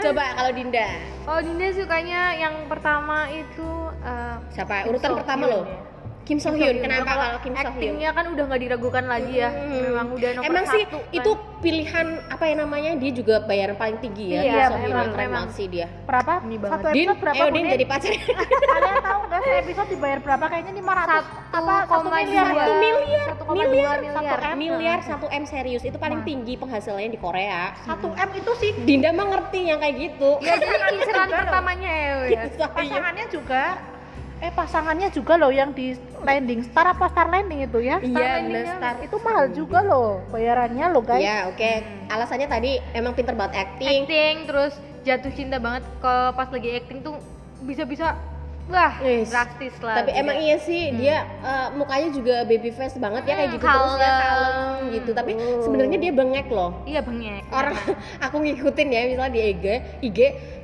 [0.04, 0.88] Coba kalau Dinda.
[1.30, 3.70] Oh, Dinda sukanya yang pertama itu
[4.04, 4.90] eh, Siapa?
[4.90, 5.64] Urutan pertama Hyun loh.
[6.22, 6.76] Kim So Kim So Hyun.
[6.78, 6.84] Hyun.
[6.84, 7.72] Kenapa Kalau Kim So Hyun?
[7.72, 9.50] Actingnya kan udah nggak diragukan lagi ya.
[9.50, 9.82] Hmm.
[9.84, 10.74] Memang udah nomor Emang satu.
[10.74, 11.00] sih kan.
[11.12, 11.32] itu
[11.62, 12.92] pilihan apa ya namanya?
[12.96, 14.42] Dia juga bayaran paling tinggi ya.
[14.42, 14.90] Iya, Kim So Hyun.
[14.92, 15.46] memang, memang.
[15.50, 15.88] sih dia.
[16.04, 16.34] berapa?
[16.42, 16.82] Ini Satu banget.
[16.92, 18.12] Din, episode berapa eh Din jadi pacar.
[18.74, 20.46] Kalian tahu nggak satu episode dibayar berapa?
[20.48, 21.74] Kayaknya 500 apa?
[21.82, 22.54] Satu koma miliar dua.
[22.54, 22.62] ya?
[22.62, 24.40] Satu miliar, Satu koma miliar, dua satu miliar.
[24.42, 26.28] M, miliar, satu M serius itu paling Nah.
[26.28, 27.74] tinggi penghasilannya di Korea.
[27.84, 30.38] 1 M itu sih Dinda mah ngerti yang kayak gitu.
[30.40, 31.38] Ya jadi loh.
[31.42, 32.14] pertamanya ya.
[32.28, 32.42] ya.
[32.48, 32.68] Iya.
[32.70, 33.64] pasangannya juga
[34.42, 38.46] eh pasangannya juga loh yang di landing star apa star landing itu ya Iya, Landing
[38.50, 38.74] bener, ya.
[38.76, 38.96] Star.
[39.00, 41.72] itu mahal juga loh bayarannya loh guys Ya, oke.
[42.10, 43.88] Alasannya tadi emang pinter banget acting.
[44.04, 47.22] Acting terus jatuh cinta banget ke pas lagi acting tuh
[47.62, 48.18] bisa-bisa
[48.68, 49.30] wah Yes.
[49.30, 50.02] drastis lah.
[50.02, 53.66] Tapi emang iya sih dia eh, mukanya juga baby face banget ya kayak Hmm, gitu
[53.68, 54.20] terus ya kalem.
[54.20, 55.12] kalem gitu.
[55.14, 55.62] Tapi Oh.
[55.62, 56.72] sebenarnya dia bengek loh.
[56.84, 57.46] Iya bengek.
[57.48, 57.78] Orang
[58.26, 59.66] aku ngikutin ya misalnya di IG,
[60.02, 60.20] IG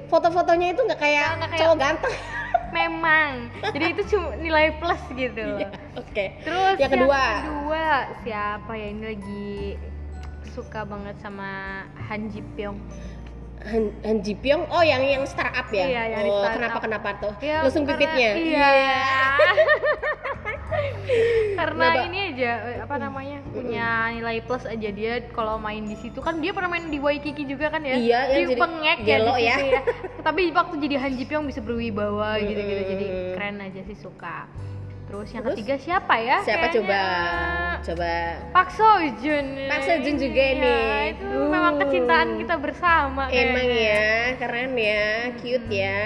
[0.07, 2.15] foto-fotonya itu nggak kayak Nggak kayak- cowok ganteng.
[2.73, 3.31] Memang.
[3.73, 5.45] Jadi itu cuma nilai plus gitu.
[5.59, 6.25] Iya, Oke.
[6.43, 7.23] Terus Yang kedua.
[7.41, 7.85] kedua
[8.23, 9.49] siapa ya ini lagi
[10.51, 12.79] suka banget sama Han Ji Pyong.
[13.57, 15.85] Han, Han Ji Pyong, oh yang yang startup ya?
[15.89, 16.55] Iya, yang oh, startup.
[16.55, 17.33] kenapa kenapa tuh?
[17.41, 18.29] Ya, Langsung karena- pipitnya?
[18.37, 18.69] Iya.
[21.57, 22.05] karena Kenapa?
[22.05, 22.51] ini aja
[22.85, 26.85] apa namanya punya nilai plus aja dia kalau main di situ kan dia pernah main
[26.85, 29.55] di Waikiki juga kan ya Iya, dia jadi pengek ya gelo ya.
[29.57, 29.81] situ ya.
[30.21, 34.45] tapi waktu jadi Han Ji Pyong bisa berwibawa gitu gitu jadi keren aja sih suka
[35.07, 35.55] terus yang Terus?
[35.55, 36.99] ketiga siapa ya Siapa Kayaknya, coba?
[37.79, 38.13] Coba.
[38.51, 38.67] Pak
[39.69, 41.11] Park Seo Joon juga Iya, nih.
[41.13, 41.47] itu Uh.
[41.47, 43.87] memang kecintaan kita bersama Emang kayaknya.
[43.87, 46.01] ya, keren ya, cute ya.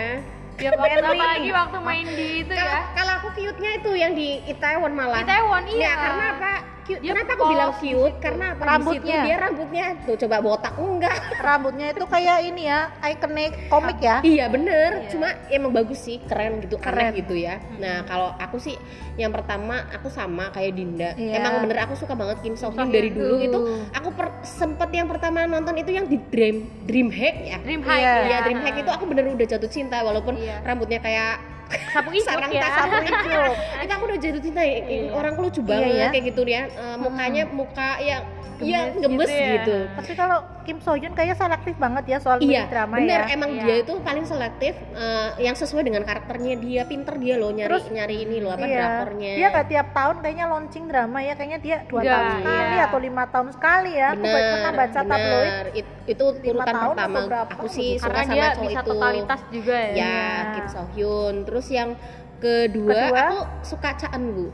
[0.54, 4.30] ya waktu apalagi waktu main di itu Kalau ya kalau aku cute-nya itu yang di
[4.46, 5.20] Itaewon malah.
[5.20, 6.54] di Taiwan iya Ya, karena apa?
[6.82, 7.00] Cute.
[7.00, 8.16] Dia Kenapa aku bilang cute?
[8.18, 8.62] Karena apa?
[8.62, 9.02] Di Rambutnya.
[9.14, 11.18] situ dia rambutnya tuh coba botak enggak?
[11.40, 14.90] rambutnya itu kayak ini ya ikonik komik ya iya bener.
[15.00, 15.10] Iya.
[15.10, 17.14] Cuma emang bagus sih, keren gitu, Keren.
[17.14, 17.62] gitu ya.
[17.78, 18.76] Nah kalau aku sih
[19.14, 21.14] yang pertama aku sama kayak Dinda.
[21.14, 21.38] Iya.
[21.38, 23.60] Emang bener aku suka banget Kim So Hyun dari dulu itu.
[23.92, 27.58] Aku per- sempet yang pertama nonton itu yang di Dream Dream Hack ya.
[27.60, 27.90] Dream Iya.
[27.90, 30.62] High Iya Dream Hack itu aku bener udah jatuh cinta walaupun Iya.
[30.62, 31.51] rambutnya kayak
[31.92, 33.32] sapu ijuk sarang ya tas sapu itu
[33.94, 34.78] aku udah jatuh cinta ya.
[34.82, 35.10] Iya.
[35.12, 36.08] orang lucu Iya, banget ya.
[36.10, 38.24] kayak gitu ya Eh, mukanya muka yang
[38.62, 39.54] ya Gemes gemes gitu ya.
[39.58, 43.34] gitu, tapi kalau Kim So Hyun kayaknya selektif banget ya soal Iya, drama bener ya
[43.34, 43.64] emang Iya.
[43.64, 47.90] dia itu paling selektif eh, yang sesuai dengan karakternya dia pinter dia loh nyari Terus-
[47.90, 49.02] nyari ini loh apa iya.
[49.02, 52.84] drakornya Dia nggak tiap tahun kayaknya launching drama ya, kayaknya dia dua tahun sekali iya.
[52.86, 54.08] atau lima tahun sekali ya.
[54.12, 55.54] Aku bener pernah baca tabloid.
[55.74, 59.40] It- itu urutan tahun pertama aku sih suka karena sama dia cowok bisa itu totalitas
[59.50, 60.22] juga ya ya.
[60.54, 61.90] Kim So Hyun terus yang
[62.38, 63.22] kedua, Kedua?
[63.22, 64.52] aku suka Cha Eun Woo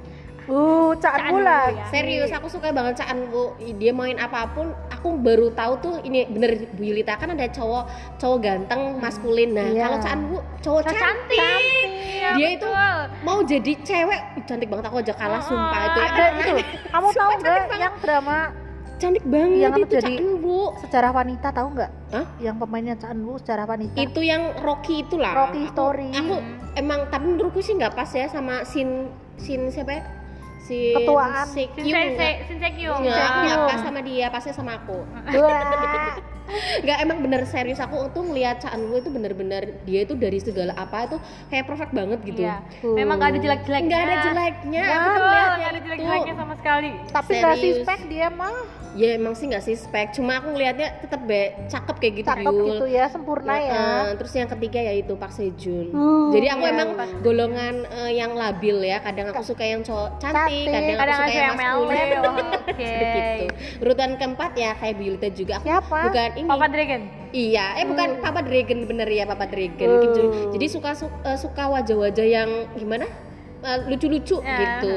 [0.48, 1.84] Uh, Caan dulu ya.
[1.92, 3.52] Serius, aku suka banget Caan Bu.
[3.60, 7.84] Dia main apa pun, aku baru tahu tuh ini bener Bu Yulita kan ada cowok
[8.16, 9.52] cowok ganteng maskulin.
[9.52, 9.84] Nah, Iya.
[9.84, 11.36] kalau Caan Bu cowok Cowok cantik.
[11.36, 11.92] cantik.
[12.36, 13.04] dia itu betul.
[13.24, 16.08] mau jadi cewek cantik banget aku aja kalah sumpah itu ya.
[16.08, 16.54] ada itu
[16.92, 17.78] kamu tahu banget.
[17.78, 18.38] yang drama
[18.98, 20.60] cantik banget Yang itu jadi- Enwu.
[20.78, 22.26] sejarah wanita tahu nggak Hah?
[22.40, 26.10] yang pemainnya Cak Enwu sejarah wanita itu yang Rocky itulah Rocky Aku- Story.
[26.12, 26.36] aku
[26.74, 30.04] emang tapi menurutku sih nggak pas ya sama Sin Sin siapa ya
[30.60, 31.48] si Ketuaan.
[31.48, 33.00] Shin Se Shin Se Kyung.
[33.00, 33.64] Nggak, Se-kyung.
[33.66, 35.00] pas sama dia, pasnya sama aku.
[36.78, 40.74] Nggak emang bener serius aku tuh ngelihat Cha Eun-woo itu bener-bener dia itu dari segala
[40.74, 42.42] apa itu kayak perfect banget gitu.
[42.42, 42.64] Iya.
[42.84, 43.88] Memang gak ada jelek-jeleknya.
[43.88, 44.82] Nggak ada jeleknya.
[44.82, 46.90] Nggak aku ngeliatnya nggak ada jelek-jeleknya sama sekali.
[47.08, 47.86] tapi nggak sih Serius.
[47.86, 48.56] spek dia mah
[48.98, 52.28] Ya emang sih nggak sih spek, cuma aku ngelihatnya tetap be cakep kayak gitu.
[52.34, 52.66] cakep Yul.
[52.66, 55.94] gitu ya sempurna ya Heeh, terus yang ketiga yaitu Park Sejun.
[55.94, 57.10] Uh, Jadi aku iya, emang pas.
[57.22, 58.98] golongan eh, yang labil ya.
[58.98, 60.66] Kadang aku suka yang cowok cantik, Cantik.
[60.66, 62.10] kadang aku Kadang suka ada yang yang maskulin.
[62.74, 62.90] Oke.
[62.98, 63.46] Begitu.
[63.86, 65.54] Urutan keempat ya kayak Biolita juga.
[65.62, 66.00] Aku Siapa?
[66.10, 66.48] bukan ini.
[66.48, 67.02] Papa Dragon.
[67.28, 69.90] Iya, eh bukan Papa Dragon bener ya Papa Dragon.
[69.90, 70.02] Uh.
[70.06, 70.22] Gitu.
[70.54, 73.10] Jadi suka su- eh, suka wajah-wajah yang gimana?
[73.58, 74.94] Eh, lucu-lucu Ya, gitu.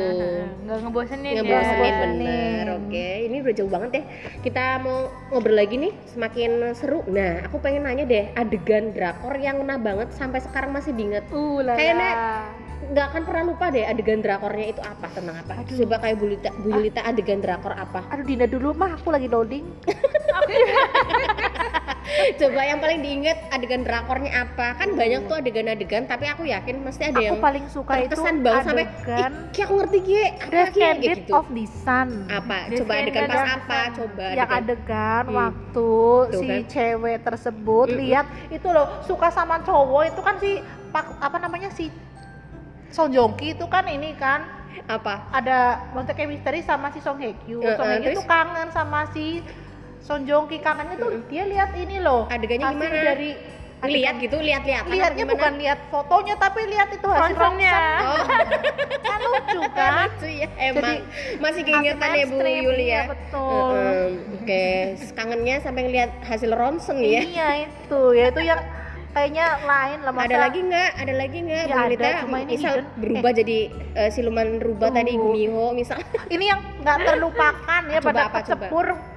[0.68, 1.50] Nggak ngebosenin Nggak ya.
[1.50, 2.00] bosenin bosenin.
[2.04, 2.64] bener.
[2.76, 4.02] Oke, ini udah jauh banget ya.
[4.44, 4.98] Kita mau
[5.32, 7.00] ngobrol lagi nih, semakin seru.
[7.08, 11.24] Nah, aku pengen nanya deh, adegan drakor yang ngena banget sampai sekarang masih diinget.
[11.32, 11.74] uh lala.
[11.74, 12.12] Kayaknya
[12.80, 15.52] nggak akan pernah lupa deh adegan drakornya itu apa tentang apa.
[15.62, 18.00] Coba kayak Bu Lita, Bu Lita adegan drakor apa?
[18.08, 19.68] aduh Dina dulu mah aku lagi loading
[22.40, 24.74] Coba yang paling diinget adegan drakornya apa?
[24.74, 28.42] Kan banyak tuh adegan-adegan, tapi aku yakin mesti ada aku yang paling suka itu terkesan
[28.42, 31.32] banget sampai adegan "Ih, Ki aku ngerti Ki, apa The Ki?" Kayak gitu.
[31.32, 32.56] of the Sun Apa?
[32.66, 33.78] The Coba adegan pas apa?
[33.78, 33.90] Sun.
[33.94, 34.58] Coba yang adegan.
[34.58, 35.36] adegan Hmm.
[35.38, 35.90] waktu
[36.26, 36.60] Tuh si kan.
[36.66, 38.00] cewek tersebut Mm-mm.
[38.00, 40.50] lihat itu loh suka sama cowok itu kan si
[41.20, 41.86] apa namanya si
[42.90, 44.42] Song Joong Ki itu kan ini kan
[44.86, 45.30] apa?
[45.30, 45.58] ada
[45.92, 47.58] maksudnya kayak misteri sama si Song Hye Kyo.
[47.60, 48.18] Eh, Song eh, Hye Kyo terus?
[48.18, 49.26] tuh kangen sama si
[50.00, 51.28] Song Joong Ki kangennya tuh Mm-mm.
[51.28, 53.04] dia lihat ini loh Adegannya hasil gimana?
[53.06, 53.30] dari
[53.80, 54.92] Lihat gitu, lihat-lihat.
[54.92, 57.80] lihatnya bukan lihat fotonya tapi lihat itu hasil ronsen.
[58.04, 58.28] Oh,
[59.08, 60.48] kan lucu kan lucu ya.
[60.60, 60.94] Emang Jadi,
[61.40, 62.76] masih keingetan ya Bu mainstream, Yulia.
[62.76, 64.04] iya, betul.
[64.36, 64.68] Oke,
[65.16, 67.24] kangennya sampai ngeliat hasil ronsen ya.
[67.24, 68.60] iya itu ya itu yang
[69.10, 70.90] kayaknya lain lah masa Ada lagi nggak?
[70.96, 71.64] Ada lagi nggak?
[71.66, 72.98] Ya, ada, cuma ini misal hidden.
[72.98, 73.58] berubah jadi
[73.98, 75.12] eh, siluman rubah tadi.
[75.18, 75.98] Gumiho misal.
[76.34, 78.66] ini yang nggak terlupakan ya Coba pada apa, coba?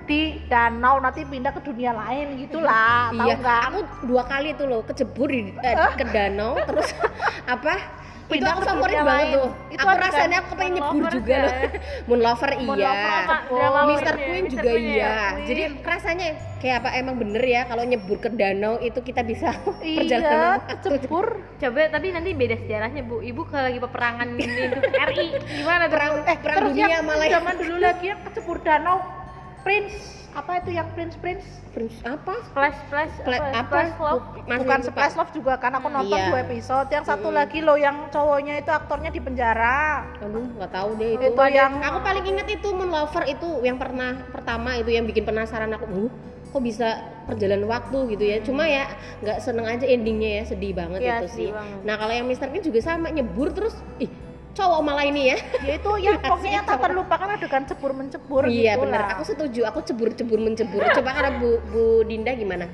[0.04, 4.68] di danau nanti pindah ke dunia lain gitulah tahu iya, nggak aku dua kali tuh
[4.68, 6.92] loh kecebur di eh, ke danau terus
[7.56, 8.03] apa?
[8.32, 9.36] Itu aku favorit banget lain.
[9.36, 9.50] tuh.
[9.74, 11.44] Itu aku rasanya aku pengen nyebur juga ya.
[11.44, 11.54] loh.
[12.08, 12.88] Moon Lover Moon iya.
[12.88, 14.16] Lover Mr.
[14.16, 15.12] Queen ya, Queen juga Queen ya, iya.
[15.14, 15.48] Queen.
[15.48, 16.28] Jadi rasanya
[16.64, 19.52] kayak apa emang bener ya kalau nyebur ke danau itu kita bisa
[20.00, 20.88] perjalanan iya waktu.
[20.96, 21.28] kecebur
[21.60, 23.20] Coba tapi nanti beda sejarahnya Bu.
[23.20, 24.28] Ibu kalau lagi peperangan
[25.12, 25.96] RI gimana tuh?
[25.96, 29.23] perang eh perang terus dunia malah zaman dulu lagi yang kecebur danau
[29.64, 29.96] Prince
[30.34, 32.34] apa itu yang Prince Prince Prince apa?
[32.44, 33.62] Splash splash Pla- apa?
[33.64, 34.24] splash love.
[34.44, 34.90] Masih bukan lupa.
[34.90, 36.28] Splash Love juga kan aku nonton Iya.
[36.28, 37.38] dua episode yang satu Mm-mm.
[37.38, 41.24] lagi loh yang cowoknya itu aktornya di penjara Aduh, nggak tahu deh itu.
[41.28, 45.24] itu yang Aku paling inget itu Moon Lover itu yang pernah pertama itu yang bikin
[45.24, 45.86] penasaran aku.
[45.88, 46.12] Uh,
[46.46, 46.90] kok bisa
[47.24, 48.38] perjalanan waktu gitu ya.
[48.40, 48.86] Cuma ya
[49.20, 51.50] nggak seneng aja endingnya ya, sedih banget Iya, itu sedih sih.
[51.52, 51.80] banget.
[51.84, 52.48] Nah, kalau yang Mr.
[52.48, 54.10] Queen juga sama nyebur terus ih
[54.54, 55.38] cowok malah ini ya.
[55.62, 59.02] ya itu yang pokoknya yang tak terlupakan adegan cebur mencebur iya gitu benar.
[59.14, 59.62] Aku setuju.
[59.68, 60.82] Aku cebur-cebur mencebur.
[60.94, 62.70] Coba karena Bu Bu Dinda gimana?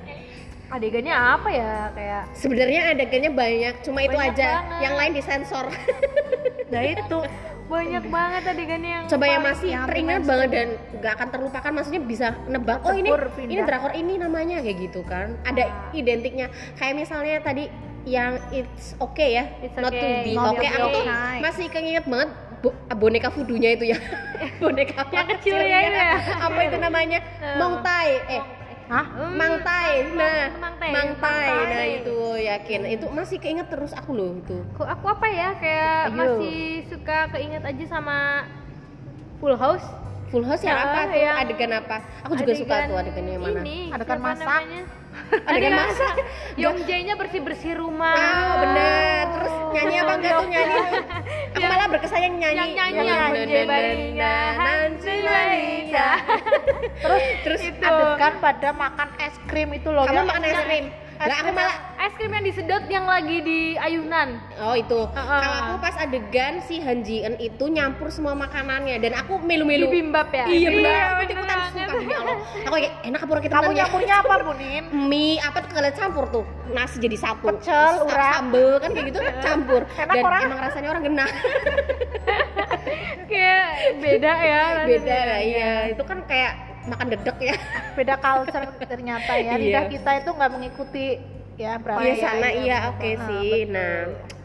[0.69, 4.49] Adegannya apa ya kayak Sebenarnya adegannya banyak, cuma itu Banyak aja.
[4.61, 4.81] banget.
[4.85, 5.65] Yang lain disensor.
[6.71, 7.17] nah itu
[7.65, 12.01] banyak banget adegannya yang Coba yang masih yang teringat banget dan nggak akan terlupakan maksudnya
[12.01, 13.53] bisa nebak oh ini Cebur, pindah.
[13.53, 15.93] ini drakor ini namanya kayak gitu kan ada Ah.
[15.93, 17.69] identiknya kayak misalnya tadi
[18.03, 20.23] yang it's okay ya It's not to okay.
[20.23, 21.37] be Not oke to be aku tuh okay.
[21.39, 23.97] masih keinget banget bo- boneka voodoo-nya itu ya
[24.61, 26.13] boneka Yang kecilnya itu ya?
[26.41, 27.55] apa itu namanya Eh.
[27.55, 28.43] mongtai eh
[28.89, 29.05] Hah?
[29.29, 30.89] Mangtai nah Mangtai.
[30.89, 35.49] mangtai nah itu yakin itu masih keinget terus aku loh itu Kok aku apa ya
[35.53, 36.17] kayak Ayo.
[36.17, 38.49] masih suka keinget aja sama
[39.37, 39.85] Full House
[40.29, 43.31] Full House yang Ya, apa tuh yang adegan apa aku juga suka Adegan tuh adegannya
[43.31, 44.41] yang mana ini, Adegan masak.
[44.41, 44.81] namanya?
[45.45, 46.13] Adegan masak.
[46.55, 48.15] Yong Jae-nya bersih-bersih rumah.
[48.15, 50.47] Oh bener, terus nyanyi apa enggak tuh?
[50.47, 50.79] Nyanyi.
[51.49, 51.87] Aku malah
[52.39, 52.55] nyanyi.
[52.55, 53.19] Yang nyanyi Yang yang
[53.67, 54.37] Baringa.
[57.03, 60.85] terus Terus adegan pada makan es krim itu loh kamu yang- makan es krim
[61.19, 64.39] Lah aku malah Es krim yang disedot yang lagi di ayunan.
[64.63, 65.19] Oh itu, Uh-uh.
[65.19, 69.91] kalau aku pas adegan si Han Ji Eun itu nyampur semua makanannya dan aku melu-melu.
[69.91, 70.47] Bibimbap ya?
[70.47, 72.37] Iya benar, Iya, aku ikutan sumpah demi Allah.
[72.39, 73.77] Aku kayak enak apa kita kamu ya?
[73.83, 74.83] nyampurnya apa Bunin?
[75.11, 76.45] Mie apa tuh kalian campur tuh?
[76.71, 78.31] Nasi jadi satu Pecel, urap.
[78.39, 79.81] sambel kan kayak gitu campur.
[79.99, 80.41] Enak dan orang.
[80.47, 81.29] emang rasanya orang genah
[83.29, 83.67] Kayak
[83.99, 85.73] beda ya beda lah iya.
[85.91, 87.55] Itu kan kayak makan dedek ya
[87.93, 89.53] beda culture ternyata ya Iya.
[89.55, 91.05] lidah kita itu nggak mengikuti
[91.55, 93.51] ya berapa Iya ya, sana ya, iya oke Ah, sih.
[93.67, 93.75] betul.
[93.75, 93.95] Nah,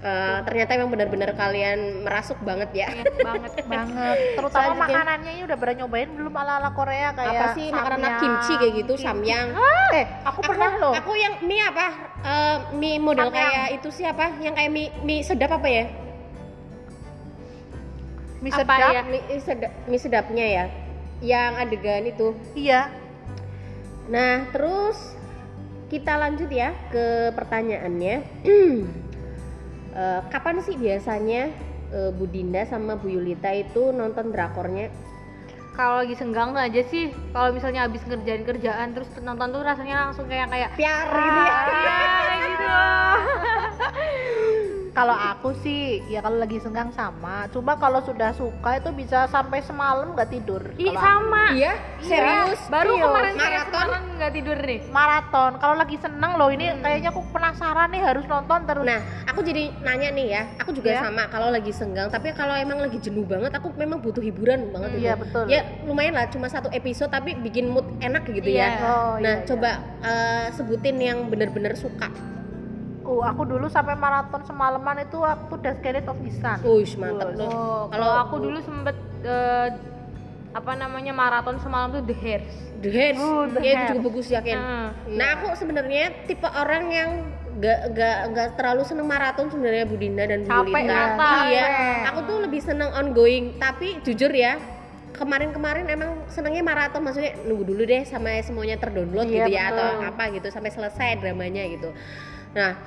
[0.03, 2.91] eh, ternyata emang benar-benar kalian merasuk banget ya.
[2.91, 7.31] Iya, banget banget terutama Selanjutnya- makanannya ini udah pernah nyobain belum ala ala Korea kayak
[7.33, 9.07] Apa sih makanan samyang, kimchi kayak gitu, kimchi.
[9.07, 9.47] samyang.
[9.95, 11.87] eh aku pernah loh Aku yang mie apa?
[12.21, 13.47] Eh, mie model Samyang.
[13.47, 14.25] kayak itu siapa?
[14.41, 15.85] Yang kayak mie mie sedap apa ya?
[18.41, 19.03] mie Apa sedap ya?
[19.05, 20.65] Mie sedap, mie sedapnya ya.
[21.23, 22.29] Yang adegan itu.
[22.57, 22.91] iya
[24.11, 25.17] Nah, terus
[25.89, 28.17] kita lanjut ya ke pertanyaannya.
[29.95, 31.55] Eh, kapan sih biasanya
[31.95, 34.91] eh, Bu Dinda sama Bu Yulita itu nonton drakornya?
[35.75, 40.31] kalau lagi senggang aja sih kalau misalnya habis ngerjain kerjaan terus nonton tuh rasanya langsung
[40.31, 42.67] kayak kayak Piar ah, gitu
[44.95, 49.59] kalau aku sih ya kalau lagi senggang sama cuma kalau sudah suka itu bisa sampai
[49.59, 52.63] semalam nggak tidur Ih sama Iya, serius.
[52.67, 53.03] baru Serius.
[53.05, 53.89] kemarin saya Maraton.
[54.15, 58.61] nggak tidur nih maraton kalau lagi seneng loh ini kayaknya aku penasaran nih harus nonton
[58.65, 61.01] terus Nah, aku jadi nanya nih ya, aku juga Ya.
[61.03, 64.89] sama kalau lagi senggang, tapi kalau emang lagi jenuh banget, aku memang butuh hiburan banget
[64.89, 65.03] Hmm, itu.
[65.03, 65.45] iya, betul.
[65.49, 68.63] Ya lumayan lah, cuma satu episode tapi bikin mood enak gitu Iya.
[68.63, 68.69] ya.
[68.85, 69.47] Oh, nah, iya, iya.
[69.49, 69.71] coba
[70.05, 72.13] eh, sebutin yang bener-bener suka.
[73.05, 76.59] Oh, aku dulu sampai maraton semalaman itu waktu The Scarlet of Sun.
[76.65, 77.49] Uish, mantap Wah, loh.
[77.49, 79.69] oh, Kalau aku dulu sempet eh,
[80.55, 82.49] apa namanya maraton semalam tuh The Hairs
[82.81, 84.57] The Hands, Oh, The ya itu juga bagus yakin.
[84.57, 87.11] Ah, Nah, aku sebenarnya tipe orang yang
[87.55, 91.65] gak, gak, gak terlalu seneng maraton sebenarnya Bu Dinda dan Bu Capek mata, Iya,
[92.09, 93.59] aku tuh lebih seneng ongoing.
[93.59, 94.57] Tapi jujur ya,
[95.13, 99.87] kemarin-kemarin emang senengnya maraton maksudnya nunggu dulu deh sama semuanya terdownload Iya, gitu ya atau
[99.93, 100.09] betul.
[100.09, 101.93] apa gitu sampai selesai dramanya gitu.
[102.55, 102.79] Nah,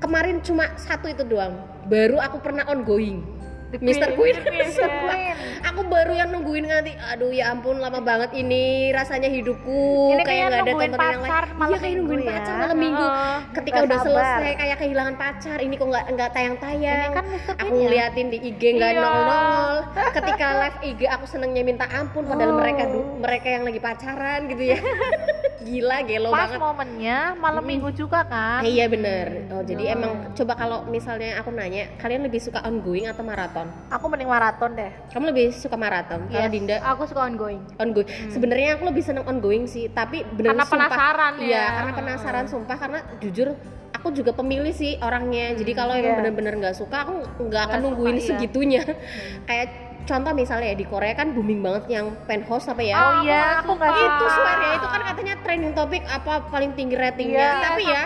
[0.00, 1.60] kemarin cuma satu itu doang.
[1.86, 3.37] Baru aku pernah ongoing.
[3.68, 4.16] The Mr.
[4.16, 5.34] Queen, Queen, The Queen, ya.
[5.68, 10.44] aku baru yang nungguin nanti aduh ya ampun lama banget ini rasanya hidupku Ini kayak
[10.46, 12.28] nggak ada tontonan yang lain iya kayak nungguin ya.
[12.32, 14.06] pacar malam minggu Oh, ketika udah sabar.
[14.08, 17.84] selesai kayak kehilangan pacar ini kok nggak nggak tayang tayang Ini kan aku Queen ya?
[17.84, 18.98] ngeliatin di IG nggak Iya.
[18.98, 19.76] nongol nongol
[20.14, 22.56] ketika live IG aku senengnya minta ampun padahal Oh.
[22.56, 22.82] mereka
[23.18, 24.78] mereka yang lagi pacaran gitu ya
[25.60, 28.62] gila gelo Pas banget momennya malam minggu juga kan.
[28.62, 29.94] Eh, iya bener oh, jadi Hmm.
[29.94, 33.57] emang coba kalau misalnya aku nanya kalian lebih suka ongoing atau maraton
[33.90, 34.92] Aku mending maraton deh.
[35.10, 38.08] kamu lebih suka maraton kalau Yes, Dinda aku suka ongoing ongoing.
[38.30, 41.46] Sebenarnya aku lebih seneng ongoing sih, tapi bener Karena sumpah, penasaran ya.
[41.48, 43.48] Iya, karena penasaran sumpah karena jujur
[43.90, 45.56] aku juga pemilih sih orangnya.
[45.58, 46.18] Jadi kalau emang Iya.
[46.22, 47.12] bener-bener nggak suka, aku
[47.48, 48.28] nggak akan nungguin suka, iya.
[48.30, 48.82] segitunya.
[49.48, 49.68] Kayak
[50.08, 52.96] contoh misalnya ya di Korea kan booming banget yang penthouse apa ya?
[52.96, 54.08] Oh, iya, nggak aku nggak suka.
[54.08, 58.00] itu swear ya itu kan katanya trending topik apa paling tinggi ratingnya Iya, tapi ya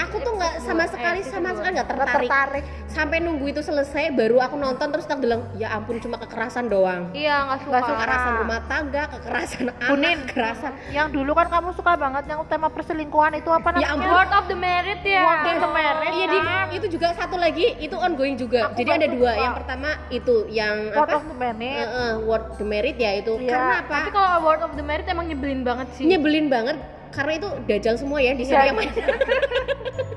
[0.00, 2.64] aku tuh nggak sama sekali eh, sama sekali nggak tertarik tertarik.
[2.88, 7.12] sampai nunggu itu selesai baru aku nonton terus tak bilang ya ampun cuma kekerasan doang
[7.12, 7.92] iya nggak suka, Nggak suka.
[7.94, 10.08] kekerasan rumah tangga, kekerasan Bunin.
[10.14, 13.92] anak, kekerasan Yang dulu kan kamu suka banget yang tema perselingkuhan itu apa Ya namanya?
[13.94, 14.08] ampun.
[14.10, 16.10] Word of the Merit ya Word of the Merit.
[16.10, 18.68] Iya, di- itu juga satu lagi itu ongoing juga.
[18.68, 19.30] Aku Jadi ada dua.
[19.30, 19.42] suka.
[19.42, 21.16] Yang pertama itu yang apa?
[21.50, 21.82] Merit.
[21.82, 23.34] Eh, eh, word the merit ya itu.
[23.42, 23.50] Iya.
[23.50, 23.90] Karena apa?
[23.90, 26.78] tapi kalau Word of the Merit emang nyebelin banget sih Nyebelin banget
[27.12, 28.66] karena itu dajal semua ya di sini Iya.
[28.66, 28.90] yang main.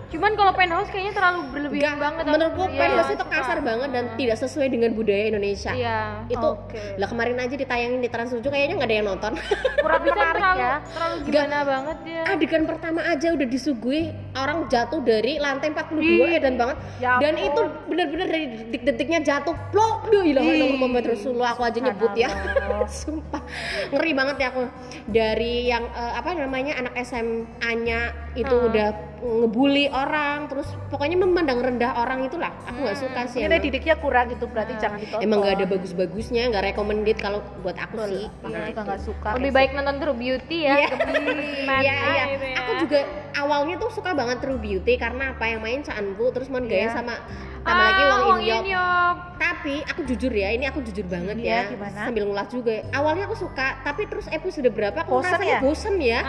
[0.05, 3.33] cuman kalau Penthouse kayaknya terlalu berlebihan Enggak, banget menurutku Iya, Penthouse itu suka.
[3.35, 5.71] kasar banget dan tidak sesuai dengan budaya Indonesia.
[5.75, 6.79] iya Itu Oke.
[6.95, 9.31] lah kemarin aja ditayangin di Trans 7 kayaknya nggak ada yang nonton.
[9.75, 10.75] Kurang menarik terlalu ya.
[10.87, 14.01] terlalu gimana banget ya Adegan pertama aja udah disuguhi
[14.33, 16.37] orang jatuh dari lantai 42 Ih.
[16.39, 16.77] edan banget.
[16.97, 20.43] Ya Dan itu bener-bener dari detik-detiknya jatuh plok duh ilah.
[20.77, 22.31] Muhammad Rasulullah aku aja nyebut ya.
[23.03, 23.43] Sumpah
[23.91, 24.63] ngeri banget ya aku
[25.05, 28.69] dari yang eh, apa namanya anak SMA-nya itu Hmm.
[28.69, 28.93] udah
[29.25, 33.63] ngebully orang terus pokoknya memandang rendah orang itulah aku nggak suka sih Ini emang.
[33.63, 35.21] didiknya kurang gitu berarti jangan ditonton.
[35.21, 38.09] emang nggak ada bagus-bagusnya nggak recommended kalau buat aku Betul.
[38.11, 38.79] sih juga itu.
[38.81, 39.29] nggak suka.
[39.35, 40.89] lebih baik nonton True Beauty ya Iya.
[41.67, 42.23] Mad Iya, iya.
[42.31, 42.55] gitu ya.
[42.57, 42.99] Aku juga
[43.35, 46.93] awalnya tuh suka banget True Beauty karena apa yang main Chanbu terus Mon Gaya Iya.
[46.93, 47.15] sama
[47.61, 48.61] tambah lagi Ah, Wang In.
[48.61, 49.17] In-yeop.
[49.35, 51.71] Tapi aku jujur ya, ini aku jujur banget Iya, ya.
[51.71, 52.01] gimana?
[52.05, 52.85] Sambil ngulas juga.
[52.87, 55.59] Awalnya aku suka, tapi terus episode berapa aku Bosen rasanya ya?
[55.59, 56.19] bosen ya.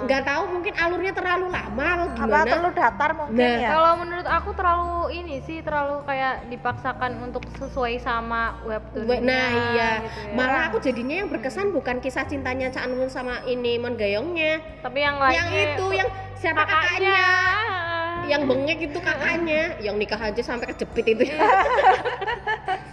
[0.00, 2.50] Nggak tahu mungkin alurnya terlalu lama atau Apa gimana.
[2.50, 3.56] terlalu datar mungkin Nah.
[3.58, 3.68] ya?
[3.70, 9.04] Kalau menurut aku terlalu ini sih terlalu kayak dipaksakan untuk sesuai sama webtoon.
[9.04, 10.34] We- Nah iya, gitu ya.
[10.34, 15.00] malah aku jadinya yang berkesan bukan kisah cintanya Cha Eun sama ini Mon Gayongnya, tapi
[15.00, 18.26] yang lain yang itu yang siapa kakaknya, kakaknya.
[18.26, 21.24] yang bengek itu kakaknya, yang nikah aja sampai kejepit itu.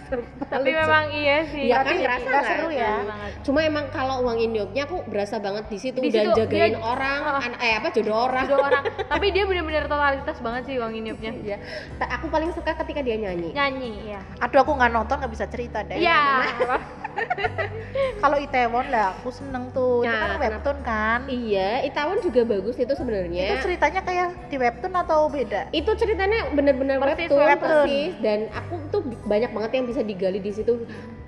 [0.52, 1.66] tapi memang iya sih.
[1.66, 2.50] Iya Tapi kan ngerasa nggak nggak?
[2.50, 2.94] seru ya.
[3.00, 3.30] banget.
[3.42, 7.20] Cuma emang kalau uang Indioknya aku berasa banget di situ udah situ jagain dia- orang,
[7.22, 7.40] Ah.
[7.42, 8.44] anak eh apa jodoh orang.
[8.46, 8.82] Dua orang.
[9.12, 11.32] tapi dia benar-benar totalitas banget sih Wang Iniopnya.
[11.32, 11.56] Iya.
[11.96, 13.50] Ta- Aku paling suka ketika dia nyanyi.
[13.50, 14.20] Nyanyi ya.
[14.38, 15.96] Aduh aku nggak nonton nggak bisa cerita deh.
[15.96, 16.20] Iya.
[18.16, 20.02] Kalau Itaewon lah aku seneng tuh.
[20.02, 21.20] itu Nah, kan webtoon kan.
[21.26, 25.68] iya Itaewon juga bagus itu sebenarnya Itu ceritanya kayak di webtoon atau beda?
[25.70, 27.86] itu ceritanya bener-bener webtoon, webtoon.
[27.86, 30.84] persis dan aku tuh banyak banget yang bisa digali di situ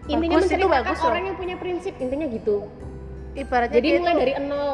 [0.07, 1.09] intinya Bagus, itu menceritakan bagus loh.
[1.09, 2.57] orang yang punya prinsip intinya gitu
[3.35, 4.71] Ibaratnya jadi mulai dari nol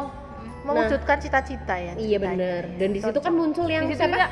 [0.64, 1.92] mewujudkan cita-cita ya.
[1.94, 4.30] iya bener dan di situ kan muncul yang siapa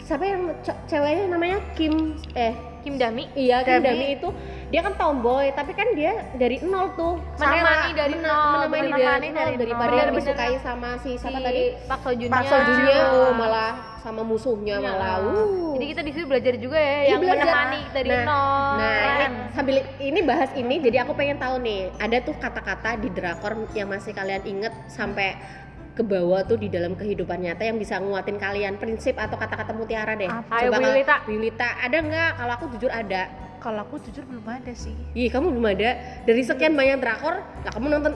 [0.00, 2.54] siapa yang ce- ceweknya namanya Kim eh
[2.84, 3.88] Kim Dami iya Kim Dami.
[3.88, 4.28] Dami itu
[4.68, 9.40] dia kan tomboy tapi kan dia dari nol tuh Menemani dari nol, menemani dari, nol
[9.40, 10.00] dari daripada nol.
[10.04, 13.72] yang disukai sama si siapa si tadi Pak Sojunnya Pak Sojunya oh, malah
[14.04, 14.84] sama musuhnya Iya.
[14.84, 15.72] malah uh.
[15.74, 17.40] Jadi kita di situ belajar juga ya Iya, yang belajar.
[17.48, 18.72] menemani dari Nah, nol.
[18.76, 19.24] Nah, ini,
[19.56, 23.88] sambil ini bahas ini, jadi aku pengen tahu nih, ada tuh kata-kata di drakor yang
[23.88, 25.34] masih kalian inget sampai
[25.94, 30.12] ke bawah tuh di dalam kehidupan nyata yang bisa nguatin kalian prinsip atau kata-kata mutiara
[30.12, 30.26] deh.
[30.26, 30.50] Apa?
[30.58, 31.16] Ayo, kalau- Yulita.
[31.22, 32.30] Bu Yulita, ada nggak?
[32.34, 33.22] Kalau aku jujur ada.
[33.56, 34.92] Kalau aku jujur belum ada sih.
[35.14, 35.96] Ih, kamu belum ada.
[36.20, 38.12] Dari sekian banyak drakor, lah kamu nonton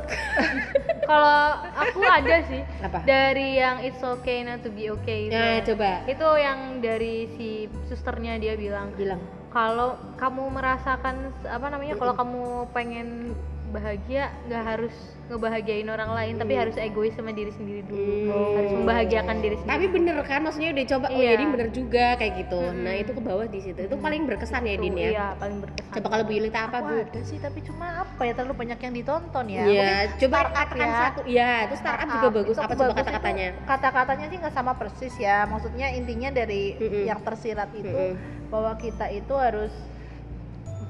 [1.09, 1.41] Kalau
[1.73, 3.01] aku ada sih apa?
[3.03, 5.33] dari yang It's Okay Not to Be Okay itu.
[5.33, 7.49] Nah, coba Itu yang dari si
[7.87, 9.23] susternya dia bilang bilang.
[9.49, 13.33] kalau kamu merasakan apa namanya kalau kamu pengen
[13.69, 14.95] bahagia nggak harus
[15.29, 16.63] ngebahagiain orang lain tapi Hmm.
[16.65, 18.57] harus egois sama diri sendiri dulu Hmm.
[18.57, 21.31] harus membahagiakan diri sendiri Tapi bener kan, maksudnya udah coba, oh Iya.
[21.31, 22.59] jadi bener juga kayak gitu.
[22.59, 22.81] Mm-mm.
[22.81, 23.79] Nah itu ke bawah di situ.
[23.79, 25.09] Itu paling berkesan ya, Din ya.
[25.11, 26.97] iya paling berkesan Coba kalau Bu Yulita apa Aku Bu?
[26.99, 29.63] ada sih tapi cuma apa ya terlalu banyak yang ditonton ya.
[29.63, 30.99] Iya, coba katakan ya.
[30.99, 31.21] satu.
[31.23, 32.55] Iya, itu startup juga bagus.
[32.55, 33.47] Itu Apa coba kata-katanya?
[33.63, 35.37] Kata-katanya sih nggak sama persis ya.
[35.45, 37.05] Maksudnya intinya dari Mm-mm.
[37.05, 38.49] yang tersirat itu Mm-mm.
[38.49, 39.73] bahwa kita itu harus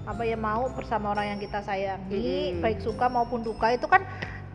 [0.09, 2.65] apa ya mau bersama orang yang kita sayangi, Mm-mm.
[2.65, 4.01] baik suka maupun duka itu kan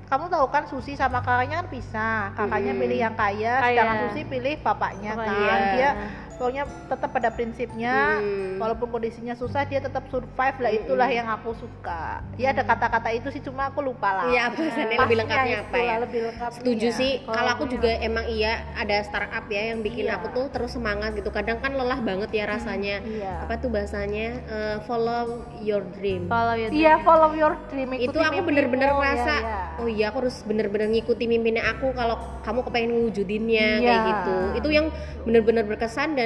[0.03, 2.33] kamu tahu kan Susi sama kakaknya kan pisah.
[2.33, 2.81] Kakaknya Mm-mm.
[2.81, 3.69] pilih yang kaya, Kaya.
[3.69, 5.29] sedangkan Susi pilih bapaknya Bapaknya.
[5.29, 5.59] kan.
[5.61, 5.73] Iya.
[5.73, 5.89] Dia
[6.35, 8.57] pokoknya tetap pada prinsipnya Hmm.
[8.57, 11.19] walaupun kondisinya susah dia tetap survive lah itulah Mm-mm.
[11.19, 12.21] yang aku suka.
[12.35, 14.25] Ya ada kata-kata itu sih cuma aku lupa lah.
[14.27, 15.95] Iya, bahasannya lebih lengkapnya apa ya?
[15.99, 16.57] Lebih lengkapnya.
[16.57, 17.11] Setuju sih.
[17.21, 20.15] Kalau Kalau aku juga emang iya ada startup ya yang bikin Iya.
[20.15, 21.27] aku tuh terus semangat gitu.
[21.27, 23.01] Kadang kan lelah banget ya rasanya.
[23.01, 23.43] Iya.
[23.43, 24.27] Apa tuh bahasanya?
[24.43, 25.25] Eh, follow
[25.59, 26.25] your dream.
[26.25, 27.03] follow your Iya, dream.
[27.03, 27.89] follow your dream.
[27.93, 28.47] itu ikuti aku mimpimu.
[28.47, 29.59] bener-bener Iya, ngerasa iya.
[29.75, 33.83] oh iya aku harus bener-bener ngikuti mimpinya aku kalau kamu kepengen ngewujudinnya Iya.
[33.83, 34.85] kayak gitu itu yang
[35.23, 36.22] bener-bener berkesan dan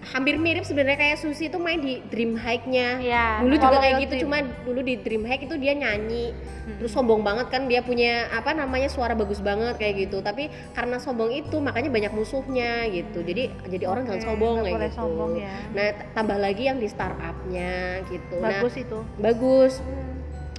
[0.00, 3.26] hampir mirip sebenarnya kayak Susi itu main di Dream Hike-nya Iya.
[3.38, 4.24] dulu juga kayak gitu Dream.
[4.24, 6.76] cuma dulu di Dream Hike itu dia nyanyi Hmm.
[6.78, 10.96] terus sombong banget kan dia punya apa namanya suara bagus banget kayak gitu tapi karena
[10.96, 15.32] sombong itu makanya banyak musuhnya gitu jadi jadi orang jangan Oke, sombong kayak gitu sombong
[15.36, 15.52] ya.
[15.70, 17.72] nah tambah lagi yang di startupnya
[18.06, 18.98] gitu nah Bagus itu.
[19.16, 19.74] bagus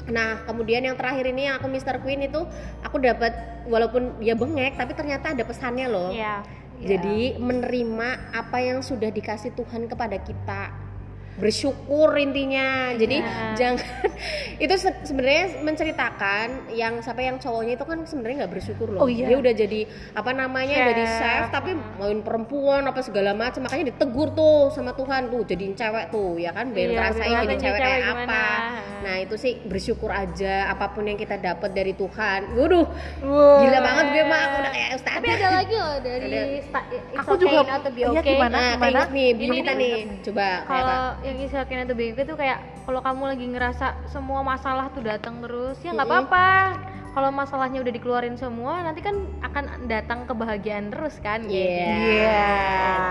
[0.01, 2.01] Nah, kemudian yang terakhir ini yang aku Mr.
[2.01, 2.41] Queen itu
[2.82, 3.32] aku dapat
[3.63, 6.09] walaupun dia bengek tapi ternyata ada pesannya loh.
[6.82, 10.91] Jadi menerima apa yang sudah dikasih Tuhan kepada kita.
[11.42, 12.70] Bersyukur intinya.
[12.94, 13.58] Jadi Iya.
[13.58, 13.82] jangan
[14.64, 19.02] itu se- sebenarnya menceritakan yang siapa yang cowoknya itu kan sebenarnya nggak bersyukur loh.
[19.02, 19.26] Oh, iya.
[19.26, 19.80] Dia udah jadi
[20.14, 20.88] apa namanya Chef.
[20.88, 25.74] jadi chef tapi main perempuan apa segala macam makanya ditegur tuh sama Tuhan tuh jadiin
[25.74, 28.14] cewek tuh ya kan biar Iya, ngerasain biar jadi cewek kayak apa.
[28.22, 28.44] gimana.
[29.02, 32.54] Nah, itu sih bersyukur aja apa pun yang kita dapat dari Tuhan.
[32.54, 32.86] Waduh,
[33.20, 33.60] Wow.
[33.60, 35.10] gila banget gue mah aku udah kayak ustaz.
[35.12, 36.42] Tapi ada lagi loh dari Ada.
[37.18, 38.24] Aku Okay juga- to Be iya, Okay.
[38.32, 38.54] gimana?
[38.54, 39.94] Nah, keinget nih, Ini Binita nih.
[39.98, 40.22] nih.
[40.22, 40.50] Coba?
[40.64, 45.03] Kalau yang Not to Be Okay itu kayak kalau kamu lagi ngerasa semua masalah tuh
[45.05, 46.49] datang terus ya nggak apa-apa.
[47.11, 51.43] Kalau masalahnya udah dikeluarin semua, nanti kan akan datang kebahagiaan terus kan.
[51.43, 51.59] Iya.
[51.59, 52.55] Iya,